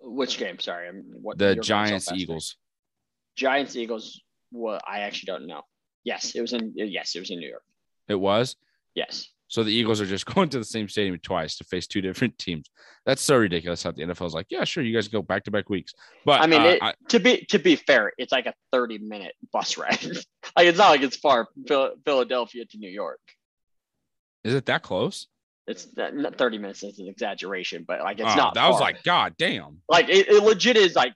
[0.00, 0.58] Which game?
[0.58, 0.90] Sorry,
[1.22, 2.56] what the Giants Eagles.
[3.36, 4.20] Giants Eagles.
[4.50, 5.62] Well, I actually don't know.
[6.02, 6.72] Yes, it was in.
[6.74, 7.62] Yes, it was in New York.
[8.08, 8.56] It was.
[8.94, 9.28] Yes.
[9.50, 12.38] So the Eagles are just going to the same stadium twice to face two different
[12.38, 12.70] teams.
[13.04, 15.50] That's so ridiculous how the NFL is like, yeah, sure, you guys go back to
[15.50, 15.92] back weeks.
[16.24, 18.98] But I mean, uh, it, I, to be to be fair, it's like a thirty
[18.98, 20.02] minute bus ride.
[20.56, 23.20] like it's not like it's far from Philadelphia to New York.
[24.44, 25.26] Is it that close?
[25.66, 28.54] It's that thirty minutes is an exaggeration, but like it's oh, not.
[28.54, 28.70] That far.
[28.70, 29.78] was like, god damn.
[29.88, 31.14] Like it, it legit is like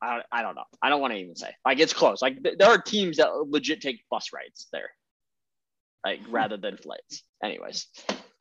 [0.00, 0.64] I, I don't know.
[0.80, 1.50] I don't want to even say.
[1.64, 2.22] Like it's close.
[2.22, 4.90] Like th- there are teams that legit take bus rides there
[6.04, 7.22] like rather than flights.
[7.42, 7.86] Anyways,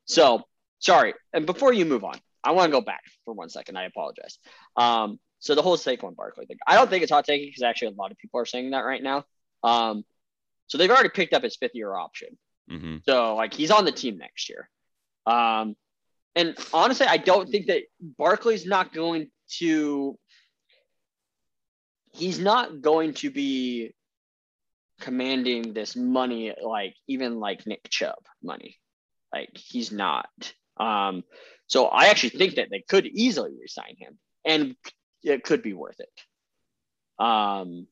[0.05, 0.43] so
[0.79, 1.13] sorry.
[1.33, 3.77] And before you move on, I want to go back for one second.
[3.77, 4.37] I apologize.
[4.77, 7.89] Um, so the whole Saquon Barkley thing, I don't think it's hot taking because actually
[7.89, 9.25] a lot of people are saying that right now.
[9.63, 10.03] Um,
[10.67, 12.29] so they've already picked up his fifth year option.
[12.71, 12.97] Mm-hmm.
[13.07, 14.69] So like he's on the team next year.
[15.25, 15.75] Um,
[16.35, 20.17] and honestly, I don't think that Barkley's not going to.
[22.13, 23.93] He's not going to be
[25.01, 28.77] commanding this money like even like Nick Chubb money.
[29.33, 30.29] Like he's not.
[30.77, 31.23] Um,
[31.67, 34.75] so I actually think that they could easily resign him and
[35.23, 37.23] it could be worth it.
[37.23, 37.87] Um,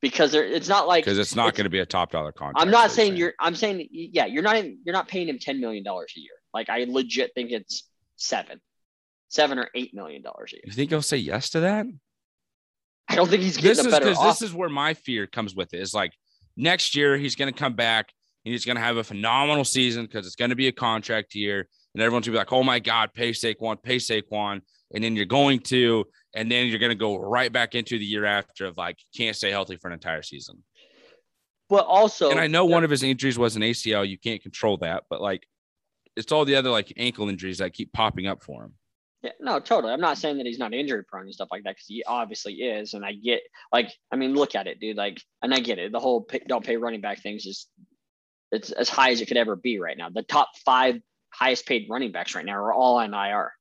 [0.00, 2.60] because there, it's not like because it's not going to be a top dollar contract.
[2.60, 3.34] I'm not saying, saying you're.
[3.38, 4.64] I'm saying yeah, you're not.
[4.84, 6.34] You're not paying him ten million dollars a year.
[6.54, 7.84] Like I legit think it's
[8.16, 8.60] seven,
[9.28, 10.62] seven or eight million dollars a year.
[10.66, 11.86] You think he'll say yes to that?
[13.08, 14.06] I don't think he's getting this a better.
[14.06, 15.80] Because this is where my fear comes with it.
[15.80, 16.12] Is like
[16.56, 18.12] next year he's going to come back
[18.44, 21.34] and he's going to have a phenomenal season because it's going to be a contract
[21.34, 24.60] year, and everyone's going to be like, "Oh my God, pay Saquon, pay Saquon,"
[24.94, 28.04] and then you're going to, and then you're going to go right back into the
[28.04, 30.62] year after of like can't stay healthy for an entire season.
[31.68, 34.08] But also, and I know one of his injuries was an ACL.
[34.08, 35.46] You can't control that, but like
[36.16, 38.74] it's all the other like ankle injuries that keep popping up for him.
[39.22, 39.92] Yeah, no, totally.
[39.92, 42.54] I'm not saying that he's not injury prone and stuff like that because he obviously
[42.54, 42.94] is.
[42.94, 43.40] And I get,
[43.72, 44.96] like, I mean, look at it, dude.
[44.96, 45.90] Like, and I get it.
[45.90, 47.66] The whole pay, don't pay running back things is
[48.52, 50.08] it's as high as it could ever be right now.
[50.08, 51.00] The top five
[51.30, 53.52] highest paid running backs right now are all on IR.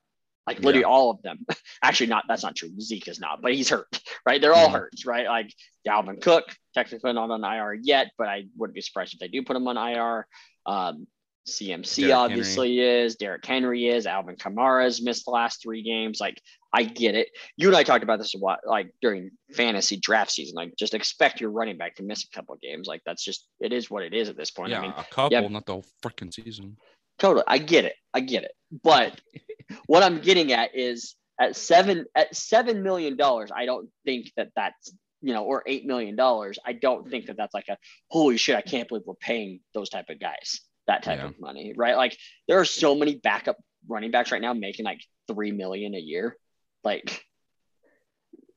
[0.46, 0.88] Like literally Yeah.
[0.88, 1.40] all of them.
[1.84, 2.70] Actually, not that's not true.
[2.80, 4.40] Zeke is not, but he's hurt, right?
[4.40, 5.26] They're all hurt, right?
[5.26, 5.52] Like
[5.86, 9.44] Dalvin Cook, technically not on IR yet, but I wouldn't be surprised if they do
[9.44, 10.26] put him on IR.
[10.66, 11.08] Um,
[11.48, 16.20] CMC Derrick obviously is, Derrick Henry is, Alvin Kamara's missed the last three games.
[16.20, 16.42] Like
[16.74, 17.30] I get it.
[17.56, 20.56] You and I talked about this a lot, like during fantasy draft season.
[20.56, 22.88] Like just expect your running back to miss a couple of games.
[22.88, 24.72] Like that's just it is what it is at this point.
[24.72, 25.48] Yeah, I mean, a couple, yeah.
[25.48, 26.78] not the whole freaking season.
[27.20, 28.52] totally i get it i get it
[28.84, 29.20] but
[29.88, 34.50] what i'm getting at is at seven at seven million dollars i don't think that
[34.56, 37.78] that's you know or eight million dollars i don't think that that's like a
[38.10, 41.26] holy shit i can't believe we're paying those type of guys that type Yeah.
[41.28, 41.96] of money right?
[41.98, 46.00] Like there are so many backup running backs right now making like three million a
[46.00, 46.36] year.
[46.84, 47.24] Like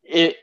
[0.04, 0.34] if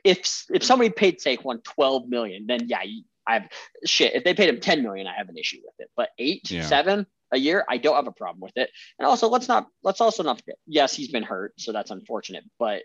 [0.50, 2.82] if somebody paid Saquon 12 million then yeah
[3.28, 3.50] I have
[3.86, 5.90] shit if they paid him 10 million I have an issue with it.
[5.96, 6.66] But eight Yeah.
[6.66, 8.70] seven a year I don't have a problem with it.
[9.00, 12.44] And also let's not let's also not forget yes he's been hurt so that's unfortunate
[12.60, 12.84] but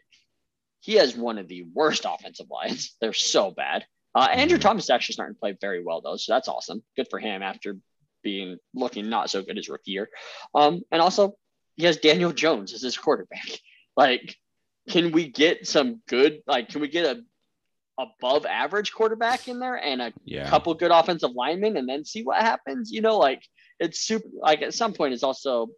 [0.80, 2.96] he has one of the worst offensive lines.
[3.00, 3.84] They're so bad.
[4.16, 4.62] Uh, Andrew Mhm.
[4.62, 6.82] Thomas is actually starting to play very well though so that's awesome.
[6.96, 7.76] Good for him after
[8.22, 10.08] being looking not so good his rookie year.
[10.54, 11.34] Um, and also
[11.76, 13.46] he has Daniel Jones as his quarterback.
[13.94, 14.36] Like
[14.88, 17.22] can we get some good like can we get a
[17.98, 20.48] above average quarterback in there and a Yeah.
[20.48, 22.90] couple good offensive linemen and then see what happens?
[22.90, 23.42] You know like
[23.78, 25.68] it's super like at some point it's also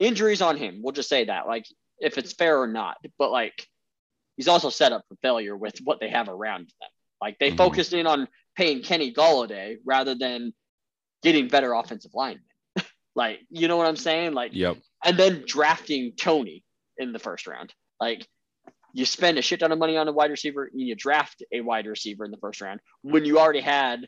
[0.00, 0.80] injuries on him.
[0.82, 1.66] We'll just say that like
[2.00, 2.96] if it's fair or not.
[3.16, 3.66] But like
[4.36, 6.90] he's also set up for failure with what they have around them.
[7.20, 7.56] Like they Mhm.
[7.58, 10.52] focused in on paying kenny golladay rather than
[11.22, 12.42] getting better offensive linemen
[13.14, 14.78] like you know what i'm saying like Yep.
[15.04, 16.64] and then drafting Toney
[16.98, 17.72] in the first round.
[17.98, 18.26] Like
[18.92, 21.60] you spend a shit ton of money on a wide receiver and you draft a
[21.62, 24.06] wide receiver in the first round when you already had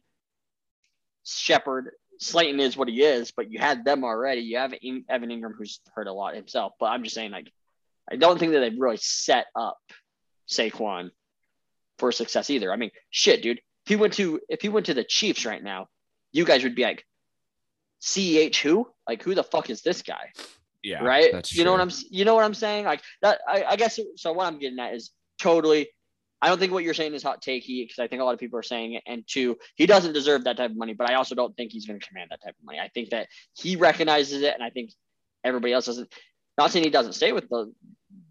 [1.25, 1.90] Shepard.
[2.18, 4.42] Slayton is what he is, but you had them already.
[4.42, 6.72] You have In- Evan Engram, who's hurt a lot himself.
[6.79, 7.51] But I'm just saying, like,
[8.11, 9.79] I don't think that they've really set up
[10.48, 11.11] Saquon
[11.98, 12.72] for success either.
[12.72, 13.59] I mean, shit, dude.
[13.59, 15.88] If he went to if he went to the Chiefs right now,
[16.33, 17.05] you guys would be like,
[18.01, 18.88] CEH who?
[19.09, 20.33] Like, who the fuck is this guy?
[20.83, 21.05] Yeah.
[21.05, 21.31] right?
[21.31, 21.81] That's you know what.
[21.81, 22.85] I'm you know what I'm saying?
[22.85, 25.88] Like that I, I guess so what I'm getting at is totally
[26.42, 28.40] I don't think what you're saying is hot takey because I think a lot of
[28.40, 29.05] people are saying it.
[29.07, 31.87] And two, he doesn't deserve that type of money, but I also don't think he's
[31.87, 32.81] going to command that type of money.
[32.81, 34.90] I think that he recognizes it, and I think
[35.45, 36.12] everybody else doesn't.
[36.59, 37.73] Not saying he doesn't stay with the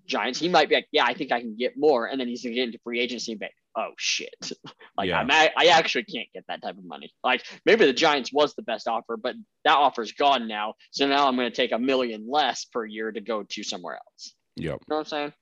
[0.06, 0.38] Giants.
[0.38, 2.54] He might be like, yeah, I think I can get more, and then he's going
[2.54, 4.34] to get into free agency and be oh shit,
[4.98, 5.20] like Yeah.
[5.20, 7.14] I'm, a- I actually can't get that type of money.
[7.24, 10.74] Like maybe the Giants was the best offer, but that offer's gone now.
[10.92, 13.96] So now I'm going to take a million less per year to go to somewhere
[13.96, 14.34] else.
[14.58, 14.66] Yep.
[14.66, 15.34] You know what I'm saying?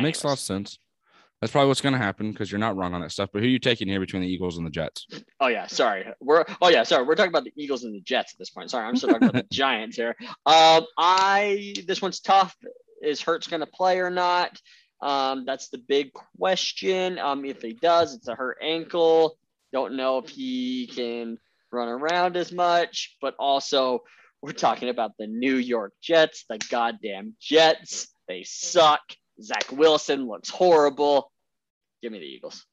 [0.00, 0.78] Makes a lot of sense.
[1.40, 3.30] That's probably what's going to happen because you're not wrong on that stuff.
[3.32, 5.06] But who are you taking here between the Eagles and the Jets?
[5.40, 6.06] Oh yeah, sorry.
[6.20, 7.04] We're oh yeah, sorry.
[7.04, 8.70] We're talking about the Eagles and the Jets at this point.
[8.70, 10.14] Sorry, I'm still talking about the Giants here.
[10.46, 12.56] Um, I this one's tough.
[13.02, 14.60] Is Hurts going to play or not?
[15.02, 17.18] Um, that's the big question.
[17.18, 19.36] Um, if he does, it's a hurt ankle.
[19.72, 21.38] Don't know if he can
[21.72, 24.04] run around as much, but also
[24.42, 28.08] we're talking about the New York Jets, the goddamn Jets.
[28.28, 29.00] They suck.
[29.42, 31.32] Zach Wilson looks horrible.
[32.00, 32.64] Give me the Eagles.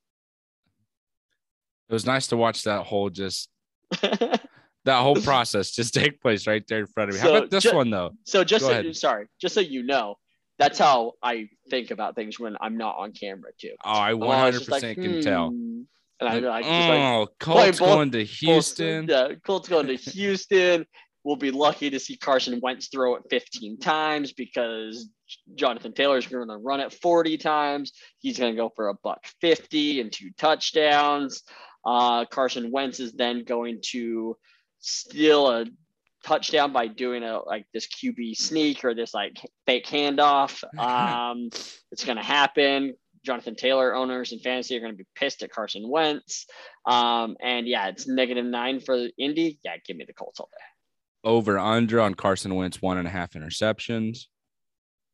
[1.89, 3.49] It was nice to watch that whole just
[4.01, 4.41] that
[4.85, 7.21] whole process just take place right there in front of me.
[7.21, 8.11] How about this ju- one though?
[8.25, 8.95] So just Go so, ahead.
[8.95, 10.15] sorry, just so you know,
[10.59, 13.73] that's how I think about things when I'm not on camera too.
[13.83, 15.49] Oh, I 100 always just like, percent can tell.
[15.49, 15.81] hmm.
[16.19, 19.07] And I'm like, just like oh, Colts both- going to Colts- Houston.
[19.07, 20.85] yeah, Colts going to Houston.
[21.23, 25.09] We'll be lucky to see Carson Wentz throw it 15 times because
[25.55, 27.93] Jonathan Taylor's going to run it 40 times.
[28.19, 31.43] He's going to go for a buck 50 and two touchdowns.
[31.85, 34.35] Uh, Carson Wentz is then going to
[34.79, 35.65] steal a
[36.23, 40.63] touchdown by doing a like this QB sneak or this like fake handoff.
[40.79, 41.49] Um,
[41.91, 42.95] it's going to happen.
[43.25, 46.45] Jonathan Taylor owners and fantasy are going to be pissed at Carson Wentz.
[46.85, 49.59] Um, and yeah, it's negative nine for Indy.
[49.63, 51.29] Yeah, give me the Colts all day.
[51.29, 54.25] Over under on Carson Wentz one and a half interceptions.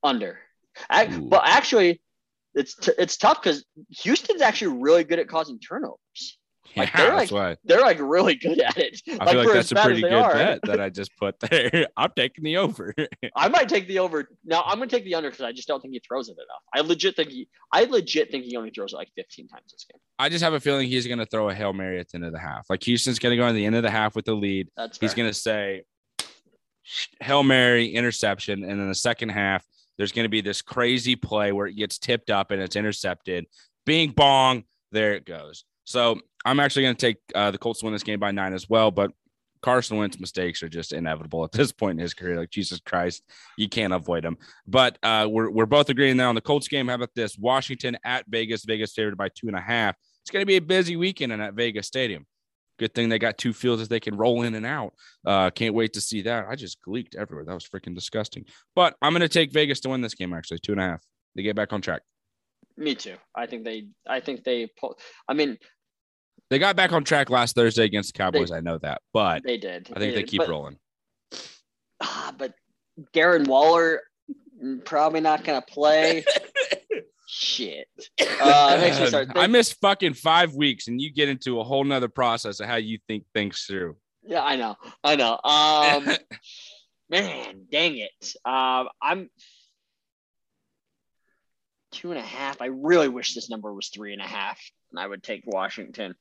[0.04, 0.40] Under.
[0.92, 1.30] Ac- Ooh.
[1.30, 2.02] But actually,
[2.54, 3.66] it's t- it's tough because
[4.02, 6.38] Houston's actually really good at causing turnovers.
[6.76, 9.02] Like, yeah, they're like- why They're like really good at it.
[9.20, 11.88] I feel like that's a pretty good are, bet that I just put there.
[11.98, 12.94] I'm taking the over.
[13.36, 14.28] I might take the over.
[14.44, 16.64] Now I'm gonna take the under because I just don't think he throws it enough.
[16.74, 17.48] I legit think he.
[17.72, 20.00] I legit think he only throws it like 15 times this game.
[20.20, 22.26] I just have a feeling he's going to throw a hail mary at the end
[22.26, 22.70] of the half.
[22.70, 24.70] Like Houston's going to go in the end of the half with the lead.
[24.76, 25.26] That's He's fair.
[25.26, 25.84] to say
[27.20, 29.66] hail mary interception, and then the second half
[29.98, 33.46] there's going to be this crazy play where it gets tipped up and it's intercepted.
[33.86, 35.64] Bing bong, there it goes.
[35.86, 38.54] So I'm actually going to take uh, the Colts to win this game by nine
[38.54, 39.12] as well, but
[39.62, 42.38] Carson Wentz mistakes are just inevitable at this point in his career.
[42.38, 43.24] Like Jesus Christ,
[43.58, 44.38] you can't avoid them.
[44.68, 46.88] But uh, we're we're both agreeing now on the Colts game.
[46.88, 47.38] How about this?
[47.38, 48.64] Washington at Vegas.
[48.66, 49.96] Vegas favored by two and a half.
[50.22, 52.26] It's going to be a busy weekend in that Vegas stadium.
[52.78, 54.94] Good thing they got two fields that they can roll in and out.
[55.26, 56.46] Uh, can't wait to see that.
[56.50, 57.46] I just gleeked everywhere.
[57.46, 58.46] That was freaking disgusting.
[58.76, 60.34] But I'm going to take Vegas to win this game.
[60.34, 61.02] Actually, two and a half.
[61.36, 62.02] They get back on track.
[62.78, 63.16] Me too.
[63.34, 63.88] I think they.
[64.06, 65.00] I think they pull.
[65.28, 65.58] I mean,
[66.50, 68.50] they got back on track last Thursday against the Cowboys.
[68.50, 69.90] They, I know that, but they did.
[69.96, 70.78] I think they, they keep but, rolling.
[72.02, 72.54] Ah, but
[73.14, 74.02] Darren Waller
[74.64, 76.24] mm, probably not going to play.
[77.28, 77.88] Shit.
[78.42, 81.84] Uh, makes me start I missed fucking five weeks, and you get into a whole
[81.84, 83.98] nother process of how you think things through.
[84.24, 84.76] Yeah, I know.
[85.04, 85.40] I know.
[85.44, 86.18] Um,
[87.10, 88.36] man, dang it.
[88.46, 89.30] Um, I'm
[91.92, 92.62] two and a half.
[92.62, 94.60] I really wish this number was three and a half,
[94.92, 96.16] and I would take Washington.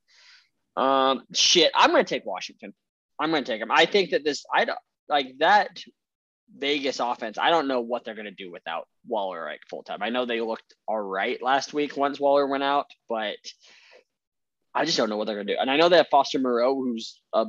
[0.76, 2.74] Um, shit, I'm going to take Washington.
[3.20, 3.70] I'm going to take them.
[3.70, 5.68] I think that this, I don't like that
[6.56, 7.38] Vegas offense.
[7.38, 10.02] I don't know what they're going to do without Waller like full time.
[10.02, 13.36] I know they looked all right last week once Waller went out, but
[14.74, 15.58] I just don't know what they're going to do.
[15.60, 17.46] And I know they have Foster Moreau, who's a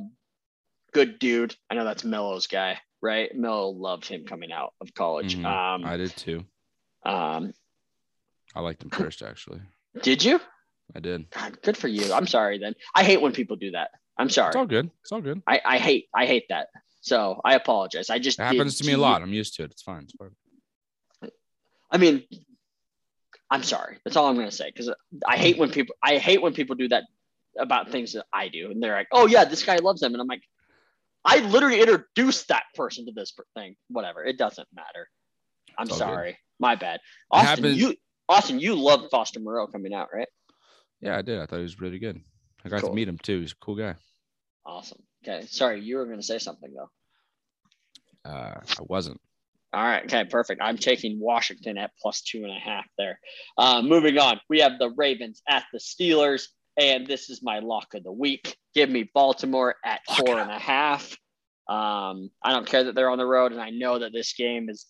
[0.92, 1.56] good dude.
[1.70, 3.34] I know that's Mello's guy, right?
[3.34, 5.36] Mello loved him coming out of college.
[5.36, 5.44] Mhm.
[5.44, 6.44] Um, I did too.
[7.04, 7.52] um,
[8.54, 9.60] I liked him first, actually.
[10.02, 10.40] did you?
[10.94, 11.30] I did.
[11.30, 12.12] God, good for you.
[12.12, 12.74] I'm sorry then.
[12.94, 13.90] I hate when people do that.
[14.18, 14.48] I'm sorry.
[14.48, 14.90] It's all good.
[15.02, 15.42] It's all good.
[15.46, 16.68] I, I hate I hate that.
[17.00, 18.10] So I apologize.
[18.10, 19.22] I just It happens to me a lot.
[19.22, 19.72] I'm used to it.
[19.72, 20.04] It's fine.
[20.04, 21.30] It's fine.
[21.90, 22.24] I mean,
[23.50, 23.98] I'm sorry.
[24.04, 24.92] That's all I'm gonna say because
[25.26, 27.04] I hate when people I hate when people do that
[27.58, 30.20] about things that I do, and they're like, "Oh yeah, this guy loves them," and
[30.20, 30.42] I'm like,
[31.24, 33.76] "I literally introduced that person to this thing.
[33.88, 34.24] Whatever.
[34.24, 35.08] It doesn't matter.
[35.78, 35.98] I'm all good.
[35.98, 36.38] sorry.
[36.58, 37.00] My bad.
[37.30, 37.94] Austin, you
[38.28, 40.28] Austin, you love Foster Moreau coming out, right?
[41.00, 41.38] Yeah, I did.
[41.40, 42.20] I thought he was really good.
[42.64, 42.90] I got Cool.
[42.90, 43.40] to meet him too.
[43.40, 43.94] He's a cool guy.
[44.64, 45.02] Awesome.
[45.26, 45.46] Okay.
[45.46, 46.90] Sorry, you were gonna say something though.
[48.30, 49.20] Uh, I wasn't.
[49.72, 50.04] All right.
[50.04, 50.24] Okay.
[50.24, 50.60] Perfect.
[50.62, 53.20] I'm taking Washington at plus two and a half there.
[53.58, 57.94] Uh, moving on, we have the Ravens at the Steelers, and this is my lock
[57.94, 58.56] of the week.
[58.74, 61.16] Give me Baltimore at Lock four it and a half.
[61.68, 64.68] Um, I don't care that they're on the road, and I know that this game
[64.70, 64.86] is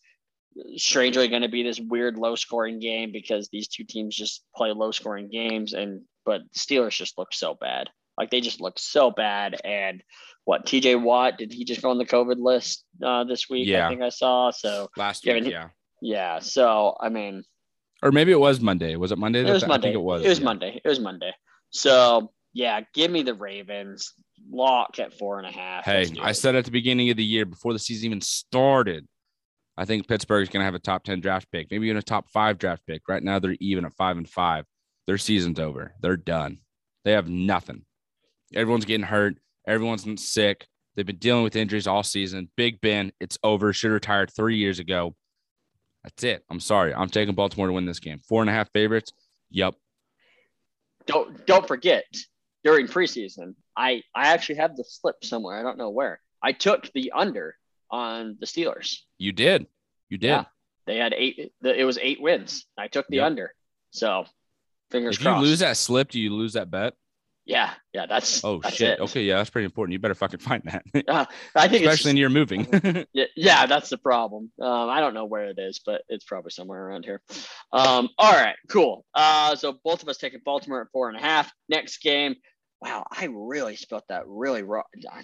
[0.76, 4.72] strangely going to be this weird low scoring game because these two teams just play
[4.72, 7.88] low scoring games, and but Steelers just look so bad.
[8.18, 9.56] Like they just look so bad.
[9.64, 10.02] And
[10.44, 13.68] what TJ Watt did he just go on the COVID list uh, this week?
[13.68, 13.86] Yeah.
[13.86, 14.50] I think I saw.
[14.50, 15.68] So Last Yeah, week, yeah.
[16.00, 16.38] yeah.
[16.38, 17.44] So I mean,
[18.02, 18.96] Or maybe it was Monday.
[18.96, 19.40] Was it Monday?
[19.40, 19.88] it was that- Monday.
[19.88, 20.24] I think it was.
[20.24, 20.44] It was yeah.
[20.44, 20.80] Monday.
[20.82, 21.32] It was Monday.
[21.70, 24.14] So yeah, give me the Ravens.
[24.50, 25.84] Lock at four and a half.
[25.84, 29.06] Hey, I said at the beginning of the year, before the season even started,
[29.76, 32.30] I think Pittsburgh's going to have a top 10 draft pick, maybe even a top
[32.30, 33.02] five draft pick.
[33.08, 34.64] Right now, they're even at five and five.
[35.06, 35.94] Their season's over.
[36.00, 36.58] They're done.
[37.04, 37.84] They have nothing.
[38.54, 39.36] Everyone's getting hurt.
[39.66, 40.66] Everyone's sick.
[40.94, 42.50] They've been dealing with injuries all season.
[42.56, 43.72] Big Ben, it's over.
[43.72, 45.14] Should have retired three years ago.
[46.02, 46.44] That's it.
[46.48, 46.94] I'm sorry.
[46.94, 48.20] I'm taking Baltimore to win this game.
[48.26, 49.12] Four and a half favorites.
[49.50, 49.74] Yep.
[51.06, 52.04] don't don't forget
[52.64, 55.58] during preseason, I I actually have the slip somewhere.
[55.58, 56.20] I don't know where.
[56.42, 57.56] I took the under
[57.90, 58.98] on the Steelers.
[59.18, 59.66] You did.
[60.08, 60.28] You did.
[60.28, 60.44] Yeah.
[60.86, 61.52] They had eight.
[61.62, 62.64] The, it was eight wins.
[62.78, 63.26] I took the Yep.
[63.26, 63.54] under.
[63.90, 64.24] So
[64.90, 65.42] fingers If crossed.
[65.42, 66.94] you lose that slip, do you lose that bet?
[67.48, 68.06] yeah, yeah.
[68.06, 68.98] That's Oh that's shit.
[68.98, 69.00] it.
[69.02, 69.92] Okay, yeah, that's pretty important.
[69.92, 70.84] You better fucking find that.
[71.08, 71.24] Uh,
[71.54, 72.66] I think Especially in your moving.
[73.12, 74.50] Yeah, yeah, that's the problem.
[74.60, 77.20] Um, I don't know where it is, but it's probably somewhere around here.
[77.72, 79.04] Um, all right, cool.
[79.14, 81.52] Uh, so both of us taking Baltimore at four and a half.
[81.68, 82.34] Next game.
[82.80, 84.84] Wow, I really spelled that really wrong.
[85.10, 85.22] I,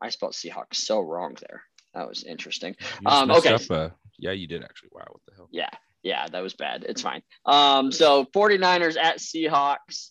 [0.00, 1.62] I spelled Seahawks so wrong there.
[1.94, 2.76] That was interesting.
[3.06, 3.54] Um, okay.
[3.54, 4.90] up, uh, yeah, you did actually.
[4.92, 5.48] Wow, what the hell?
[5.50, 5.70] Yeah,
[6.02, 6.84] yeah, that was bad.
[6.88, 7.22] It's fine.
[7.46, 10.10] Um, so 49ers at Seahawks.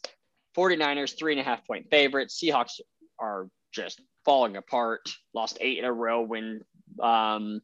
[0.57, 2.39] 49ers, three and a half point favorites.
[2.41, 2.79] Seahawks
[3.19, 5.01] are just falling apart.
[5.33, 6.61] Lost eight in a row when
[7.01, 7.61] um,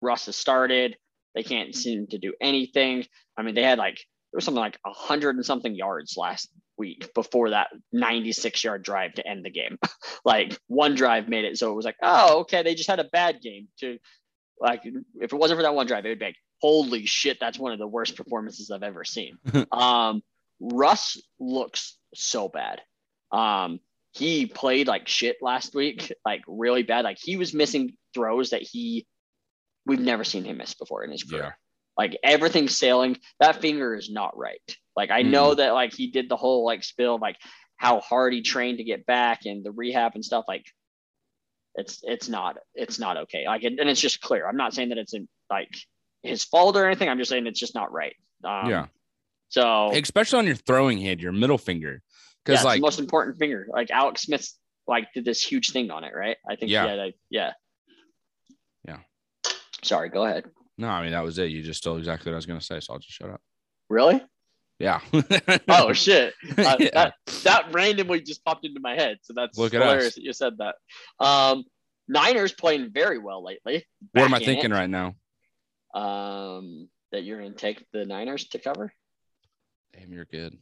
[0.00, 0.96] Russ has started.
[1.34, 3.06] They can't seem to do anything.
[3.36, 6.48] I mean, they had like, there was something like a hundred and something yards last
[6.78, 9.78] week before that 96 yard drive to end the game.
[10.24, 11.58] like one drive made it.
[11.58, 12.62] So it was like, oh, okay.
[12.62, 13.98] They just had a bad game to
[14.60, 17.58] like, if it wasn't for that one drive, it would be like, holy shit, that's
[17.58, 19.36] one of the worst performances I've ever seen.
[19.72, 20.22] um,
[20.60, 22.80] Russ looks so bad.
[23.32, 23.80] Um,
[24.12, 27.04] he played like shit last week, like really bad.
[27.04, 29.06] Like he was missing throws that he
[29.86, 31.42] we've never seen him miss before in his career.
[31.42, 31.52] Yeah.
[31.96, 33.18] Like everything's sailing.
[33.40, 34.60] That finger is not right.
[34.96, 37.36] Like I know that like he did the whole like spill like
[37.76, 40.44] how hard he trained to get back and the rehab and stuff.
[40.46, 40.64] Like
[41.74, 43.46] it's it's not it's not okay.
[43.46, 44.46] Like and it's just clear.
[44.46, 45.74] I'm not saying that it's in, like
[46.22, 47.08] his fault or anything.
[47.08, 48.14] I'm just saying it's just not right.
[48.44, 48.86] Um, yeah.
[49.48, 52.02] So Especially on your throwing hand, your middle finger.
[52.44, 53.66] Because it's like the most important finger.
[53.70, 56.36] Like Alex Smith's like did this huge thing on it, right?
[56.48, 56.86] I think Yeah.
[56.86, 57.52] had yeah.
[58.86, 58.98] Yeah.
[59.82, 60.44] Sorry, go ahead.
[60.78, 61.50] No, I mean that was it.
[61.50, 63.40] You just told exactly what I was gonna say, so I'll just shut up.
[63.88, 64.22] Really?
[64.82, 65.00] Yeah.
[65.68, 66.34] Oh shit.
[66.58, 66.88] Uh, Yeah.
[66.92, 67.14] that,
[67.44, 69.18] that randomly just popped into my head.
[69.22, 70.14] So that's Look at hilarious us.
[70.16, 70.74] that you said that.
[71.24, 71.64] Um
[72.08, 73.86] Niners playing very well lately.
[74.10, 74.74] what am I thinking it.
[74.74, 75.14] right now?
[75.94, 78.92] Um that you're gonna take the Niners to cover?
[79.92, 80.58] Damn, you're good.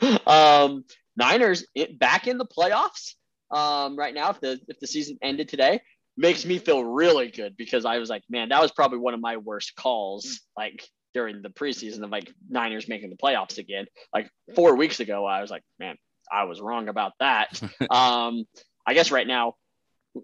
[0.26, 0.84] um,
[1.16, 3.14] Niners it, back in the playoffs
[3.50, 4.30] um, right now.
[4.30, 5.80] If the if the season ended today,
[6.16, 9.20] makes me feel really good because I was like, man, that was probably one of
[9.20, 10.40] my worst calls.
[10.56, 13.86] Like during the preseason of like Niners making the playoffs again.
[14.12, 15.96] Like four weeks ago, I was like, man,
[16.30, 17.58] I was wrong about that.
[17.90, 18.44] um,
[18.86, 19.54] I guess right now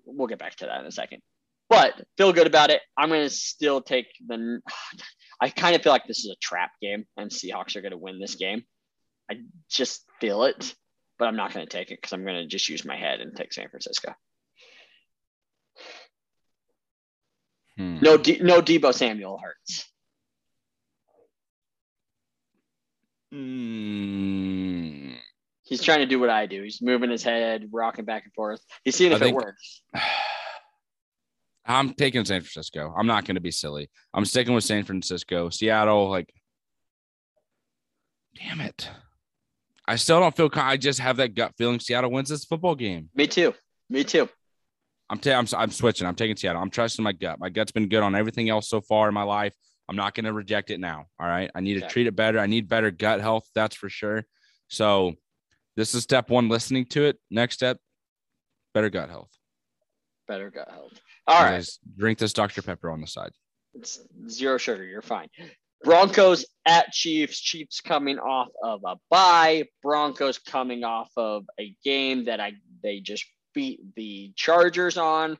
[0.05, 1.23] we'll get back to that in a second.
[1.71, 2.83] But feel good about it.
[2.95, 4.61] I'm going to still take the.
[5.41, 7.99] I kind of feel like this is a trap game, and Seahawks are going to
[7.99, 8.63] win this game.
[9.31, 9.37] I
[9.71, 10.75] just feel it,
[11.19, 13.21] but I'm not going to take it because I'm going to just use my head
[13.21, 14.13] and take San Francisco.
[17.79, 17.99] Hmm.
[18.03, 19.89] No, D- no Deebo Samuel hurts.
[23.33, 25.17] Mm.
[25.65, 26.63] He's trying to do what I do.
[26.63, 28.61] He's moving his head, rocking back and forth.
[28.85, 29.83] He's seeing if it works.
[31.65, 32.93] I'm taking San Francisco.
[32.97, 33.89] I'm not going to be silly.
[34.13, 35.49] I'm sticking with San Francisco.
[35.49, 36.33] Seattle, like,
[38.37, 38.91] damn it.
[39.87, 40.51] I still don't feel.
[40.55, 41.79] I just have that gut feeling.
[41.79, 43.11] Seattle wins this football game.
[43.15, 43.55] Me too.
[43.89, 44.29] Me too.
[45.09, 46.07] I'm, ta- I'm I'm switching.
[46.07, 46.63] I'm taking Seattle.
[46.63, 47.39] I'm trusting my gut.
[47.39, 49.55] My gut's been good on everything else so far in my life.
[49.93, 51.05] I'm not going to reject it now.
[51.21, 51.51] All right.
[51.55, 52.39] I need to treat it better.
[52.39, 53.47] I need better gut health.
[53.55, 54.25] That's for sure.
[54.69, 55.13] So
[55.77, 56.49] this is step one.
[56.49, 57.19] Listening to it.
[57.31, 57.77] Next step,
[58.73, 59.29] better gut health.
[60.27, 60.99] Better gut health.
[61.27, 61.63] All right.
[61.99, 63.33] Drink this Dr Pepper on the side.
[63.75, 64.83] It's zero sugar.
[64.83, 65.29] You're fine.
[65.85, 67.39] Broncos at Chiefs.
[67.39, 69.65] Chiefs coming off of a bye.
[69.83, 75.37] Broncos coming off of a game that I they just beat the Chargers on.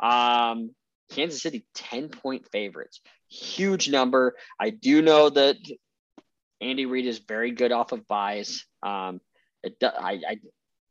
[0.00, 0.70] Um,
[1.10, 3.00] Kansas City 10 point favorites.
[3.28, 4.36] Huge number.
[4.58, 5.56] I do know that
[6.60, 8.64] Andy Reid is very good off of byes.
[8.82, 9.20] Um,
[9.62, 10.38] it, I, I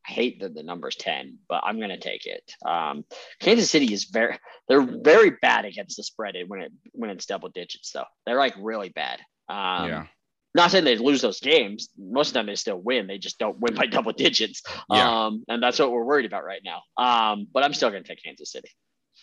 [0.06, 2.52] hate that the number's 10, but I'm going to take it.
[2.66, 3.06] Um,
[3.40, 7.50] Kansas City is very, they're very bad against the spread when it when it's double
[7.50, 8.06] digits though.
[8.26, 9.20] They're like really bad.
[9.50, 10.06] Um, yeah.
[10.54, 11.90] Not saying they lose those games.
[11.98, 13.08] Most of the time they still win.
[13.08, 14.64] They just don't win by double digits.
[14.90, 15.26] Yeah.
[15.26, 16.82] Um, and that's what we're worried about right now.
[16.98, 18.70] Um, but I'm still going to take Kansas City.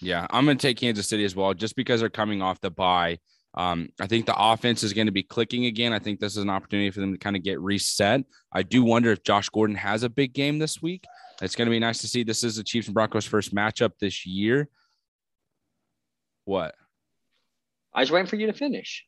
[0.03, 2.71] Yeah, I'm going to take Kansas City as well, just because they're coming off the
[2.71, 3.19] bye.
[3.55, 5.93] Um, I think the offense is going to be clicking again.
[5.93, 8.23] I think this is an opportunity for them to kind of get reset.
[8.53, 11.05] I do wonder if Josh Gordon has a big game this week.
[11.41, 12.25] It's going to be nice to see.
[12.25, 14.69] This is the Chiefs and Broncos' first matchup this year.
[16.47, 16.75] What?
[17.95, 19.05] I was waiting for you to finish.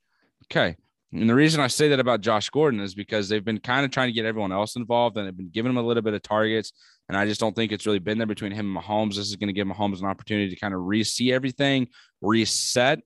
[0.47, 0.77] Okay.
[1.13, 3.91] And the reason I say that about Josh Gordon is because they've been kind of
[3.91, 6.23] trying to get everyone else involved and they've been giving him a little bit of
[6.23, 6.73] targets.
[7.09, 9.17] And I just don't think it's really been there between him and Mahomes.
[9.17, 11.89] This is going to give Mahomes an opportunity to kind of re see everything,
[12.23, 13.01] reset,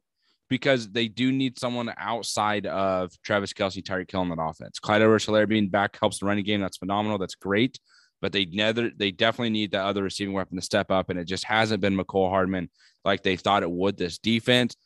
[0.49, 4.79] because they do need someone outside of Travis Kelce, Tyreek Hill in that offense.
[4.79, 6.61] Clyde Edwards Helaire being back helps the running game.
[6.61, 7.19] That's phenomenal.
[7.19, 7.79] That's great.
[8.21, 11.11] But they never they definitely need that other receiving weapon to step up.
[11.11, 12.71] And it just hasn't been Mecole Hardman
[13.05, 13.97] like they thought it would.
[13.97, 14.77] This defense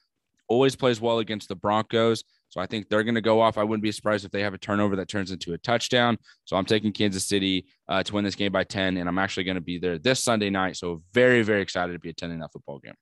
[0.49, 2.25] always plays well against the Broncos.
[2.53, 3.57] So I think they're going to go off.
[3.57, 6.19] I wouldn't be surprised if they have a turnover that turns into a touchdown.
[6.45, 9.45] So I'm taking Kansas City uh, to win this game by 10, and I'm actually
[9.45, 10.77] going to be there this Sunday night.
[10.77, 12.93] So very, very excited to be attending that football game.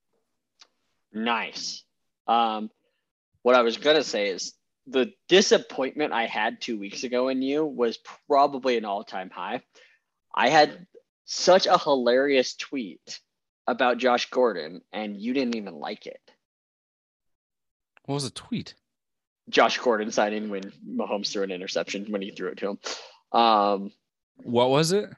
[1.13, 1.83] Nice.
[2.29, 2.71] Um,
[3.43, 4.55] what I was gonna say is
[4.87, 7.99] the disappointment I had two weeks ago in you was
[8.29, 9.63] probably an all-time high.
[10.33, 10.87] I had
[11.25, 13.21] such a hilarious tweet
[13.67, 16.21] about Josh Gordon, and you didn't even like it.
[18.05, 18.75] What was the tweet?
[19.51, 22.79] Josh Gordon signing when Mahomes threw an interception when he threw it to him.
[23.39, 23.93] Um,
[24.43, 25.11] What was it?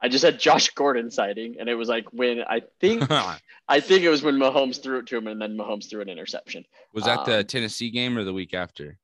[0.00, 3.04] I just had Josh Gordon sighting, and it was like when I think
[3.68, 6.08] I think it was when Mahomes threw it to him, and then Mahomes threw an
[6.08, 6.64] interception.
[6.92, 8.98] was that the Um, Tennessee game or the week after?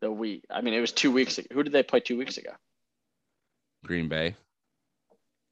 [0.00, 1.48] The week, I mean, it was two weeks ago.
[1.52, 2.50] Who did they play two weeks ago?
[3.84, 4.36] Green Bay.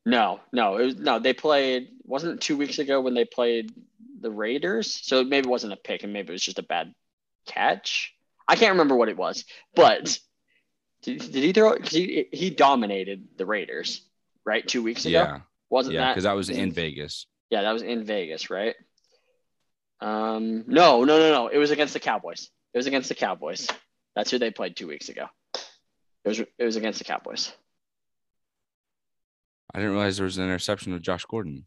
[0.06, 1.18] No, no, it was no.
[1.18, 1.88] They played.
[2.04, 3.72] Wasn't it two weeks ago when they played
[4.20, 4.94] the Raiders?
[5.04, 6.92] So maybe it wasn't a pick, and maybe it was just a bad
[7.46, 8.14] catch.
[8.49, 10.18] I can't remember what it was, but
[11.03, 11.74] did, did he throw?
[11.74, 14.03] Because he he dominated the Raiders,
[14.45, 14.66] right?
[14.66, 15.40] Two weeks ago, Yeah.
[15.70, 16.01] wasn't Yeah.
[16.01, 16.12] that?
[16.14, 17.26] Because that was in Vegas.
[17.51, 18.74] Yeah, that was in Vegas, right?
[20.01, 21.49] Um, no, no, no, no.
[21.49, 22.51] It was against the Cowboys.
[22.74, 23.68] It was against the Cowboys.
[24.16, 25.26] That's who they played two weeks ago.
[26.24, 27.53] It was it was against the Cowboys.
[29.74, 31.66] I didn't realize there was an interception with Josh Gordon.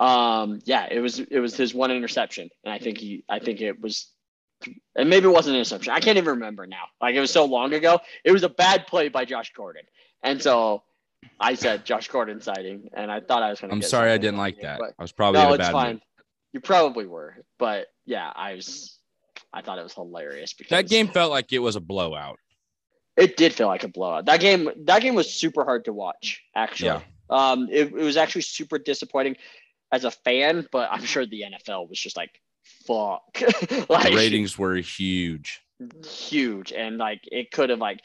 [0.00, 3.60] Um, yeah, it was it was his one interception, and I think he I think
[3.60, 4.10] it was,
[4.96, 5.92] and maybe it wasn't an interception.
[5.92, 6.84] I can't even remember now.
[7.00, 8.00] Like it was so long ago.
[8.24, 9.82] It was a bad play by Josh Gordon,
[10.22, 10.82] and so
[11.40, 13.76] I said Josh Gordon sighting, and I thought I was going to.
[13.76, 14.80] I'm sorry I didn't like that.
[14.98, 15.92] I was probably no, in a it's bad fine.
[15.94, 16.02] mood.
[16.52, 18.98] You probably were, but yeah, I was.
[19.54, 22.38] I thought it was hilarious because That game felt like it was a blowout.
[23.16, 24.24] It did feel like a blowout.
[24.26, 24.70] That game.
[24.84, 26.42] That game was super hard to watch.
[26.54, 27.00] Actually, Yeah.
[27.28, 29.36] um, it, it was actually super disappointing
[29.92, 32.30] as a fan, but I'm sure the NFL was just like,
[32.86, 33.22] fuck,
[33.88, 35.60] like The ratings were huge.
[36.06, 38.00] huge, and like it could have like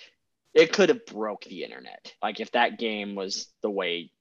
[0.54, 2.14] it could have broke the internet.
[2.22, 4.12] Like if that game was the way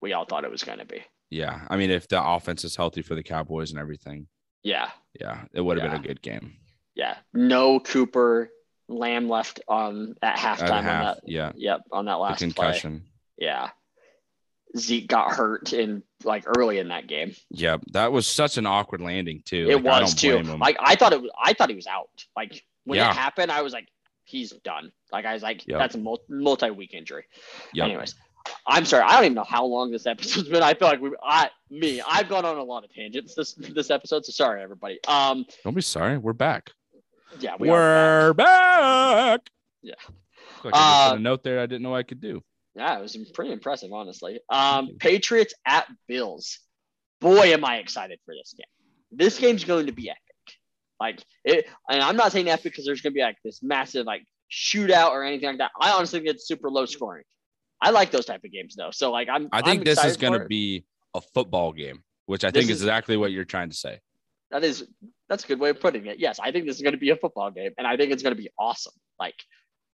[0.00, 1.02] we all thought it was going to be.
[1.30, 1.66] Yeah.
[1.68, 4.28] I mean, if the offense is healthy for the Cowboys and everything,
[4.62, 5.96] Yeah, yeah, it would have Yeah.
[5.96, 6.56] been a good game.
[6.94, 7.16] yeah.
[7.34, 8.50] No Cooper
[8.88, 10.62] Lamb left um, on at halftime.
[10.62, 11.52] At on that, yeah.
[11.56, 12.46] yep, on that The last play.
[12.48, 13.04] concussion.
[13.36, 13.70] Yeah.
[14.78, 17.34] Zeke got hurt in like early in that game.
[17.50, 19.68] Yeah, that was such an awkward landing too.
[19.70, 20.38] it Like, was too.
[20.42, 21.30] Like I thought it was.
[21.42, 22.08] I thought he was out.
[22.36, 23.10] Like when Yeah.
[23.10, 23.88] it happened, I was like,
[24.24, 24.92] he's done.
[25.12, 25.78] Like I was like, Yep.
[25.78, 27.24] that's a multi week injury.
[27.74, 27.84] Yep.
[27.86, 28.14] Anyways,
[28.66, 29.04] I'm sorry.
[29.04, 30.62] I don't even know how long this episode's been.
[30.62, 33.90] I feel like we, I, me, I've gone on a lot of tangents this this
[33.90, 34.24] episode.
[34.24, 34.98] So sorry, everybody.
[35.06, 36.18] Um, Don't be sorry.
[36.18, 36.70] We're back.
[37.40, 39.40] yeah, we are We're back.
[39.82, 39.94] Yeah.
[40.64, 42.42] Like I just Uh, put a note there I didn't know I could do.
[42.76, 44.40] Yeah, it was pretty impressive, honestly.
[44.50, 46.58] Um, Patriots at Bills.
[47.20, 48.66] Boy, am I excited for this game.
[49.10, 50.20] This game's going to be epic.
[51.00, 54.06] Like it, and I'm not saying epic because there's going to be like this massive
[54.06, 55.70] like shootout or anything like that.
[55.80, 57.24] I honestly think it's super low scoring.
[57.80, 58.90] I like those type of games though.
[58.90, 59.48] So like I'm.
[59.52, 62.70] I think I'm this is going to be a football game, which I This think
[62.70, 64.00] is- is exactly what you're trying to say.
[64.50, 64.86] That is
[65.28, 66.18] that's a good way of putting it.
[66.18, 68.22] Yes, I think this is going to be a football game, and I think it's
[68.22, 68.92] going to be awesome.
[69.18, 69.34] Like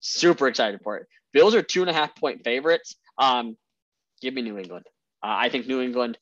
[0.01, 1.07] super excited for it.
[1.33, 2.97] Bills are two and a half point favorites.
[3.19, 3.57] Um,
[4.21, 4.87] give me New England.
[5.23, 6.19] Uh, I think New England.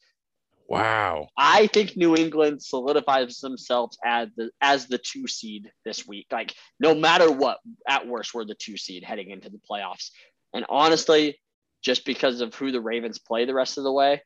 [0.69, 1.29] Wow.
[1.37, 6.27] I think New England solidifies themselves as the as the two seed this week.
[6.33, 7.59] Like no matter what,
[7.89, 10.11] at worst, we're the two seed heading into the playoffs.
[10.53, 11.39] And honestly,
[11.83, 14.23] just because of who the Ravens play the rest of the way,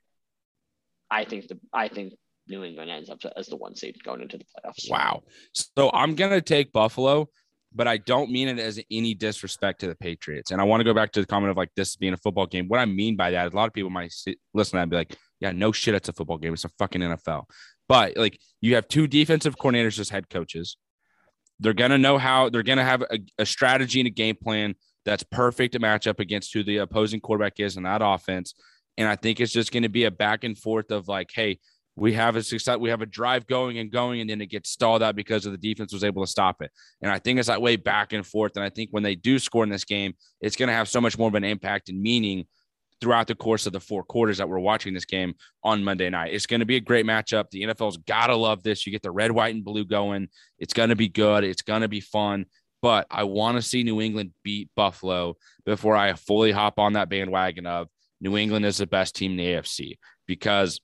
[1.10, 2.14] I think the I think
[2.48, 4.90] New England ends up as the one seed going into the playoffs.
[4.90, 5.22] Wow.
[5.52, 7.28] So I'm going to take Buffalo,
[7.74, 10.50] but I don't mean it as any disrespect to the Patriots.
[10.50, 12.46] And I want to go back to the comment of like this being a football
[12.46, 12.66] game.
[12.66, 14.90] What I mean by that, a lot of people might sit, listen to that and
[14.90, 16.52] be like, yeah, no shit, it's a football game.
[16.52, 17.44] It's a fucking NFL.
[17.88, 20.76] But like you have two defensive coordinators as head coaches.
[21.60, 24.36] They're going to know how they're going to have a, a strategy and a game
[24.40, 28.54] plan that's perfect to match up against who the opposing quarterback is in that offense.
[28.96, 31.58] And I think it's just going to be a back and forth of like, hey,
[31.96, 34.70] we have a success, we have a drive going and going, and then it gets
[34.70, 36.70] stalled out because of the defense was able to stop it.
[37.02, 38.52] And I think it's that way back and forth.
[38.56, 41.00] And I think when they do score in this game, it's going to have so
[41.00, 42.46] much more of an impact and meaning
[43.00, 45.34] throughout the course of the four quarters that we're watching this game
[45.64, 46.34] on Monday night.
[46.34, 47.50] It's going to be a great matchup.
[47.50, 48.86] The NFL's got to love this.
[48.86, 50.28] You get the red, white, and blue going.
[50.58, 51.44] It's going to be good.
[51.44, 52.46] It's going to be fun.
[52.82, 55.36] But I want to see New England beat Buffalo
[55.66, 57.88] before I fully hop on that bandwagon of
[58.20, 60.80] New England is the best team in the AFC because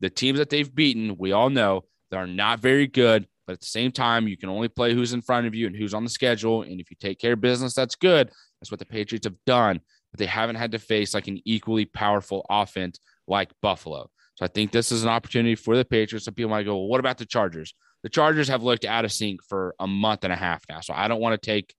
[0.00, 3.26] the teams that they've beaten, we all know they're not very good.
[3.46, 5.74] But at the same time, you can only play who's in front of you and
[5.74, 6.62] who's on the schedule.
[6.62, 8.30] And if you take care of business, that's good.
[8.60, 9.80] That's what the Patriots have done.
[10.12, 14.10] But they haven't had to face like an equally powerful offense like Buffalo.
[14.34, 16.26] So I think this is an opportunity for the Patriots.
[16.26, 17.74] Some people might go, well, what about the Chargers?
[18.02, 20.80] The Chargers have looked out of sync for a month and a half now.
[20.80, 21.74] So I don't want to take,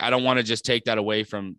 [0.00, 1.56] I, don't want to just take that away from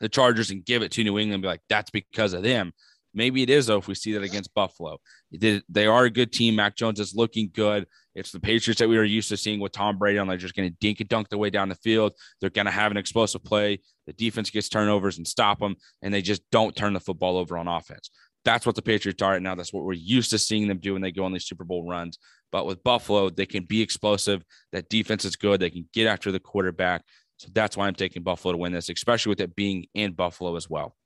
[0.00, 2.72] the Chargers and give it to New England and be like, that's because of them.
[3.14, 4.98] Maybe it is, though, if we see that against Buffalo.
[5.32, 6.56] They, are a good team.
[6.56, 7.86] Mac Jones is looking good.
[8.14, 10.54] It's the Patriots that we are used to seeing with Tom Brady, and they're just
[10.54, 12.12] going to dink and dunk their way down the field.
[12.40, 13.80] They're going to have an explosive play.
[14.06, 17.56] The defense gets turnovers and stop them, and they just don't turn the football over
[17.56, 18.10] on offense.
[18.44, 19.54] That's what the Patriots are right now.
[19.54, 21.88] That's what we're used to seeing them do when they go on these Super Bowl
[21.88, 22.18] runs.
[22.50, 24.42] But with Buffalo, they can be explosive.
[24.72, 25.60] That defense is good.
[25.60, 27.02] They can get after the quarterback.
[27.38, 30.56] So that's why I'm taking Buffalo to win this, especially with it being in Buffalo
[30.56, 30.96] as well.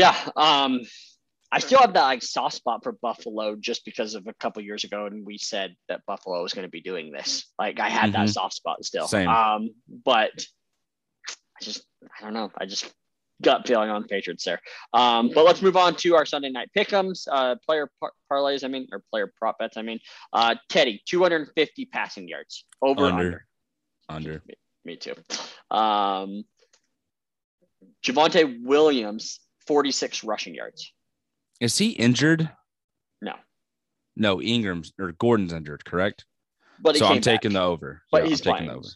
[0.00, 0.16] Yeah.
[0.36, 0.80] Um,
[1.52, 4.84] I still have that like soft spot for Buffalo just because of a couple years
[4.84, 7.52] ago, and we said that Buffalo was going to be doing this.
[7.58, 8.32] Like I had that Mhm.
[8.32, 9.08] soft spot still.
[9.08, 9.28] Same.
[9.28, 9.70] Um,
[10.04, 10.30] but
[11.60, 11.82] I just
[12.18, 12.50] I don't know.
[12.56, 12.92] I just
[13.42, 14.60] gut feeling on Patriots there.
[14.92, 18.62] Um, but let's move on to our Sunday night pickums, uh, player par- parlays.
[18.64, 19.76] I mean, or player prop bets.
[19.76, 19.98] I mean,
[20.32, 23.16] uh, Teddy, 250 passing yards over Under.
[23.24, 23.46] under.
[24.08, 24.42] Under.
[24.46, 25.14] Me, me too.
[25.70, 26.44] Um,
[28.04, 29.40] Javonte Williams,
[29.74, 30.92] 46 rushing yards.
[31.60, 32.50] Is he injured?
[33.22, 33.34] No.
[34.16, 36.24] No, Ingram's or Gordon's injured, correct?
[36.80, 37.60] But so I'm taking back.
[37.60, 38.02] the over.
[38.10, 38.68] But Yeah, he's I'm taking playing.
[38.70, 38.88] the over.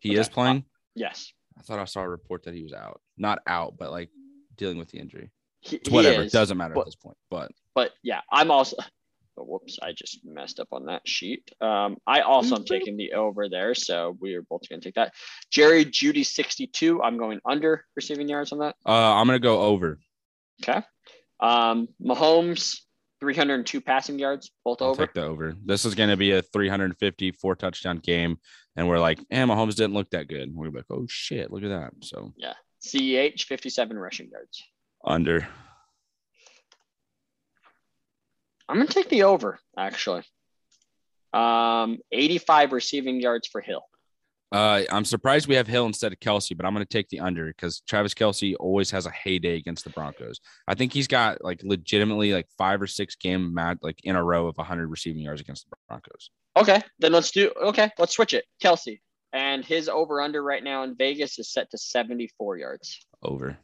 [0.00, 0.20] He Okay.
[0.20, 0.64] is playing.
[0.94, 1.30] Yes.
[1.58, 3.02] I thought I saw a report that he was out.
[3.18, 4.08] Not out, but like
[4.56, 5.30] dealing with the injury.
[5.60, 6.22] He, he whatever.
[6.22, 7.18] is, it doesn't matter but- at this point.
[7.30, 8.76] But But yeah, I'm also
[9.36, 11.50] Oh, whoops, I just messed up on that sheet.
[11.60, 14.94] Um, I also am taking the over there, so we are both going to take
[14.94, 15.12] that.
[15.50, 17.02] Jerry Jeudy 62.
[17.02, 18.76] I'm going under receiving yards on that.
[18.86, 19.98] Uh, I'm gonna go over.
[20.62, 20.82] Okay.
[21.40, 22.78] Um, Mahomes
[23.20, 25.06] 302 passing yards, both I'll over.
[25.06, 25.54] take the over.
[25.64, 28.38] This is gonna be a 350 four touchdown game,
[28.76, 30.54] and we're like, eh, Mahomes didn't look that good.
[30.54, 31.92] We're like, oh shit, look at that.
[32.02, 32.54] So yeah.
[32.82, 34.62] CEH 57 rushing yards.
[35.04, 35.46] under.
[38.68, 40.22] I'm gonna take the over actually.
[41.32, 43.82] Um, 85 receiving yards for Hill.
[44.54, 47.18] Uh, I'm surprised we have Hill instead of Kelce, but I'm going to take the
[47.18, 50.40] under because Travis Kelce always has a heyday against the Broncos.
[50.68, 54.22] I think he's got like legitimately like five or six game mat like in a
[54.22, 56.30] row of 100 receiving yards against the Broncos.
[56.56, 57.50] Okay, then let's do.
[57.64, 58.44] Okay, let's switch it.
[58.62, 59.00] Kelce
[59.32, 63.04] and his over under right now in Vegas is set to 74 yards.
[63.24, 63.58] Over.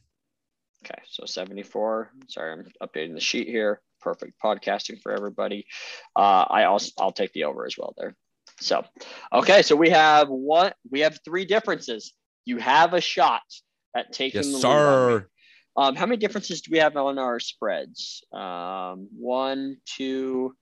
[0.84, 2.10] Okay, so 74.
[2.28, 3.80] Sorry, I'm updating the sheet here.
[4.00, 5.66] Perfect podcasting for everybody.
[6.16, 8.16] Uh, I also I'll take the over as well there.
[8.60, 8.84] So,
[9.32, 10.72] okay, so we have one.
[10.90, 12.12] We have three differences.
[12.44, 13.42] You have a shot
[13.96, 15.26] at taking Yes, the sir.
[15.76, 18.22] Um, how many differences do we have on our spreads?
[18.32, 20.54] Um, one, two,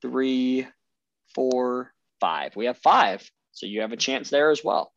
[0.00, 0.66] three,
[1.34, 2.56] four, five.
[2.56, 3.28] We have five.
[3.52, 4.92] So you have a chance there as well.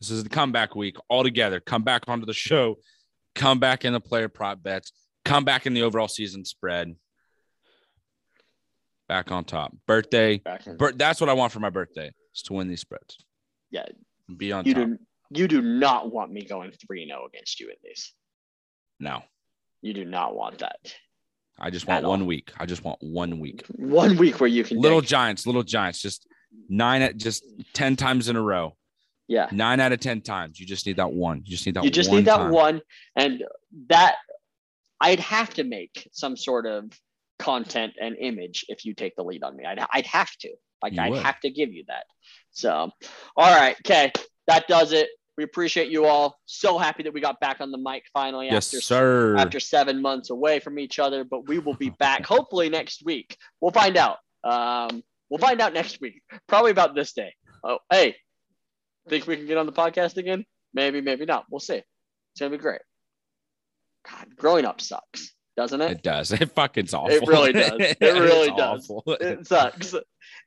[0.00, 1.60] This is the comeback week all together.
[1.60, 2.76] Come back onto the show.
[3.34, 4.92] Come back in the player prop bets.
[5.24, 6.96] Come back in the overall season spread.
[9.12, 9.76] Back on top.
[9.86, 10.40] Birthday.
[10.78, 13.18] Bir- that's what I want for my birthday is to win these spreads.
[13.70, 13.84] Yeah,
[14.38, 14.86] Be on you top.
[14.86, 14.98] do.
[15.28, 18.14] You do not want me going three zero oh against you in these.
[19.00, 19.22] No.
[19.82, 20.94] You do not want that.
[21.58, 22.26] I just At want one all.
[22.26, 22.52] week.
[22.58, 23.64] I just want one week.
[23.76, 25.10] One week where you can Little dig.
[25.10, 26.26] Giants, little Giants, just
[26.70, 27.44] nine at just
[27.74, 28.74] 10 times in a row.
[29.28, 29.48] yeah.
[29.52, 30.58] Nine out of 10 times.
[30.58, 31.42] You just need that one.
[31.44, 32.50] You just need that You just need that time.
[32.50, 32.80] one,
[33.14, 33.44] and
[33.88, 34.14] that
[35.02, 36.98] I'd have to make some sort of
[37.42, 39.64] content and image if you take the lead on me.
[39.64, 40.50] I'd I'd have to.
[40.82, 41.22] Like You I'd would.
[41.22, 42.04] have to give you that.
[42.50, 42.90] So,
[43.36, 44.12] all right, okay,
[44.46, 45.08] that does it.
[45.38, 46.36] We appreciate you all.
[46.44, 49.36] So happy that we got back on the mic finally Yes, after sir.
[49.36, 51.24] after seven months away from each other.
[51.24, 53.36] But we will be back hopefully next week.
[53.60, 54.18] We'll find out.
[54.44, 57.32] Um, we'll find out next week, probably about this day.
[57.64, 58.16] Oh, hey,
[59.08, 60.44] think we can get on the podcast again?
[60.74, 61.44] Maybe, maybe not.
[61.50, 61.76] We'll see.
[62.32, 62.80] It's gonna be great.
[64.10, 65.90] God, growing up sucks, doesn't it?
[65.92, 66.32] It does.
[66.40, 67.10] It fucking's awful.
[67.10, 67.72] It really does.
[67.78, 68.90] It really does.
[68.90, 69.02] awful.
[69.20, 69.94] It sucks.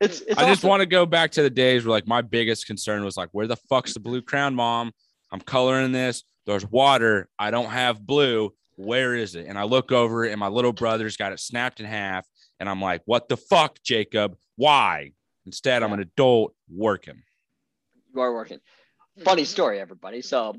[0.02, 0.22] It's.
[0.22, 3.04] it's I just want to go back to the days where like my biggest concern
[3.04, 4.92] was like, where the fuck's the blue crown, mom?
[5.32, 6.24] I'm coloring this.
[6.46, 7.30] There's water.
[7.40, 8.54] I don't have blue.
[8.78, 9.48] Where is it?
[9.48, 12.26] And I look over and my little brother's got it snapped in half.
[12.60, 14.38] And I'm like, what the fuck, Jacob?
[14.58, 15.12] Why?
[15.46, 17.22] Instead, I'm an adult working.
[18.14, 18.60] You are working.
[19.24, 20.22] Funny story, everybody.
[20.22, 20.56] So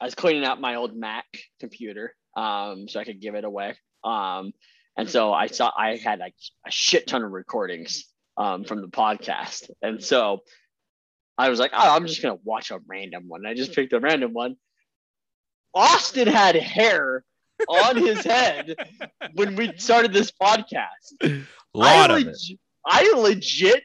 [0.00, 1.26] I was cleaning out my old Mac
[1.60, 3.74] computer um, so I could give it away.
[4.04, 4.52] Um,
[4.96, 6.34] and so I saw I had like
[6.66, 8.04] a shit ton of recordings
[8.36, 9.70] um, from the podcast.
[9.82, 10.40] And so
[11.36, 13.46] I was like, oh, I'm just to watch a random one.
[13.46, 14.56] I just picked a random one.
[15.74, 17.24] Austin had hair
[17.68, 18.74] on his head
[19.34, 21.12] when we started this podcast.
[21.22, 21.42] A
[21.74, 22.58] lot I, of leg- it.
[22.86, 23.84] I legit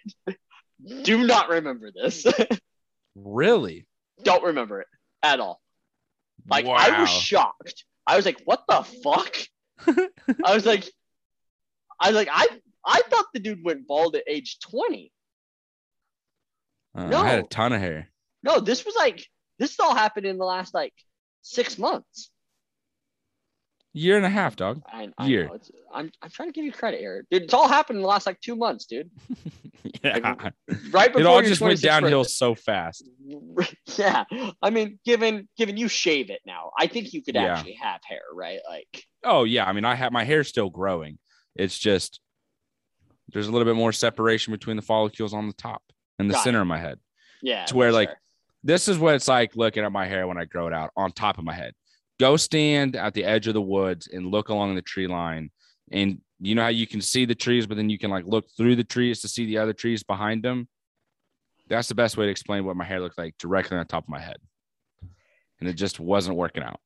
[1.04, 2.26] do not remember this.
[3.16, 3.86] Really?
[4.24, 4.88] Don't remember it
[5.22, 5.62] at all.
[6.50, 7.86] Like I was shocked.
[8.06, 9.36] I was like, "What the fuck?"
[10.46, 10.86] I was like,
[12.00, 12.48] I was like, I
[12.86, 15.12] I thought the dude went bald at age twenty.
[16.96, 18.10] Uh, I had a ton of hair.
[18.44, 19.26] No, this was like
[19.58, 20.94] this all happened in the last like
[21.42, 22.30] six months.
[23.96, 24.82] Year and a half, dog.
[24.92, 25.48] I, I Year.
[25.48, 25.54] know.
[25.54, 27.44] It's, I'm I'm trying to give you credit here, dude.
[27.44, 29.10] It's all happened in the last like two months, dude.
[30.02, 30.50] Yeah.
[30.92, 32.32] Right before It all just went downhill birthday.
[32.32, 33.08] so fast.
[33.98, 34.24] Yeah,
[34.62, 37.54] I mean, given given you shave it now, I think you could Yeah.
[37.54, 38.60] actually have hair, right?
[38.68, 41.20] Like, Oh yeah, I mean, I have my hair's still growing.
[41.56, 42.22] It's just
[43.34, 45.82] there's a little bit more separation between the follicles on the top
[46.18, 46.44] and the Got it.
[46.44, 47.00] center of my head.
[47.42, 48.22] yeah, To where, like, fair.
[48.64, 51.12] This is what it's like looking at my hair when I grow it out on
[51.12, 51.74] top of my head.
[52.20, 55.52] Go stand at the edge of the woods and look along the tree line,
[55.92, 58.46] and you know how you can see the trees, but then you can like look
[58.56, 60.68] through the trees to see the other trees behind them.
[61.70, 64.10] That's the best way to explain what my hair looked like directly on top of
[64.10, 64.38] my head,
[65.60, 66.80] and it just wasn't working out.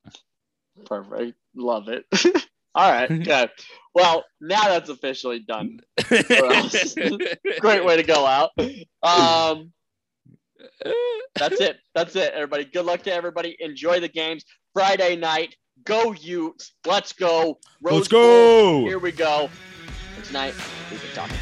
[0.86, 1.36] Perfect.
[1.54, 2.04] Love it.
[2.74, 3.08] All right.
[3.24, 3.50] Good.
[3.94, 5.80] Well, now that's officially done.
[6.08, 8.50] Great way to go out.
[9.02, 9.72] Um,
[11.34, 11.78] that's it.
[11.94, 12.64] That's it, everybody.
[12.64, 13.56] Good luck to everybody.
[13.58, 14.44] Enjoy the games.
[14.72, 15.54] Friday night.
[15.84, 16.72] Go Utes.
[16.86, 17.58] Let's go.
[17.82, 18.82] Rose Let's Bowl.
[18.82, 18.86] go.
[18.86, 19.48] Here we go.
[20.24, 20.54] Tonight,
[20.90, 21.36] we've been talking.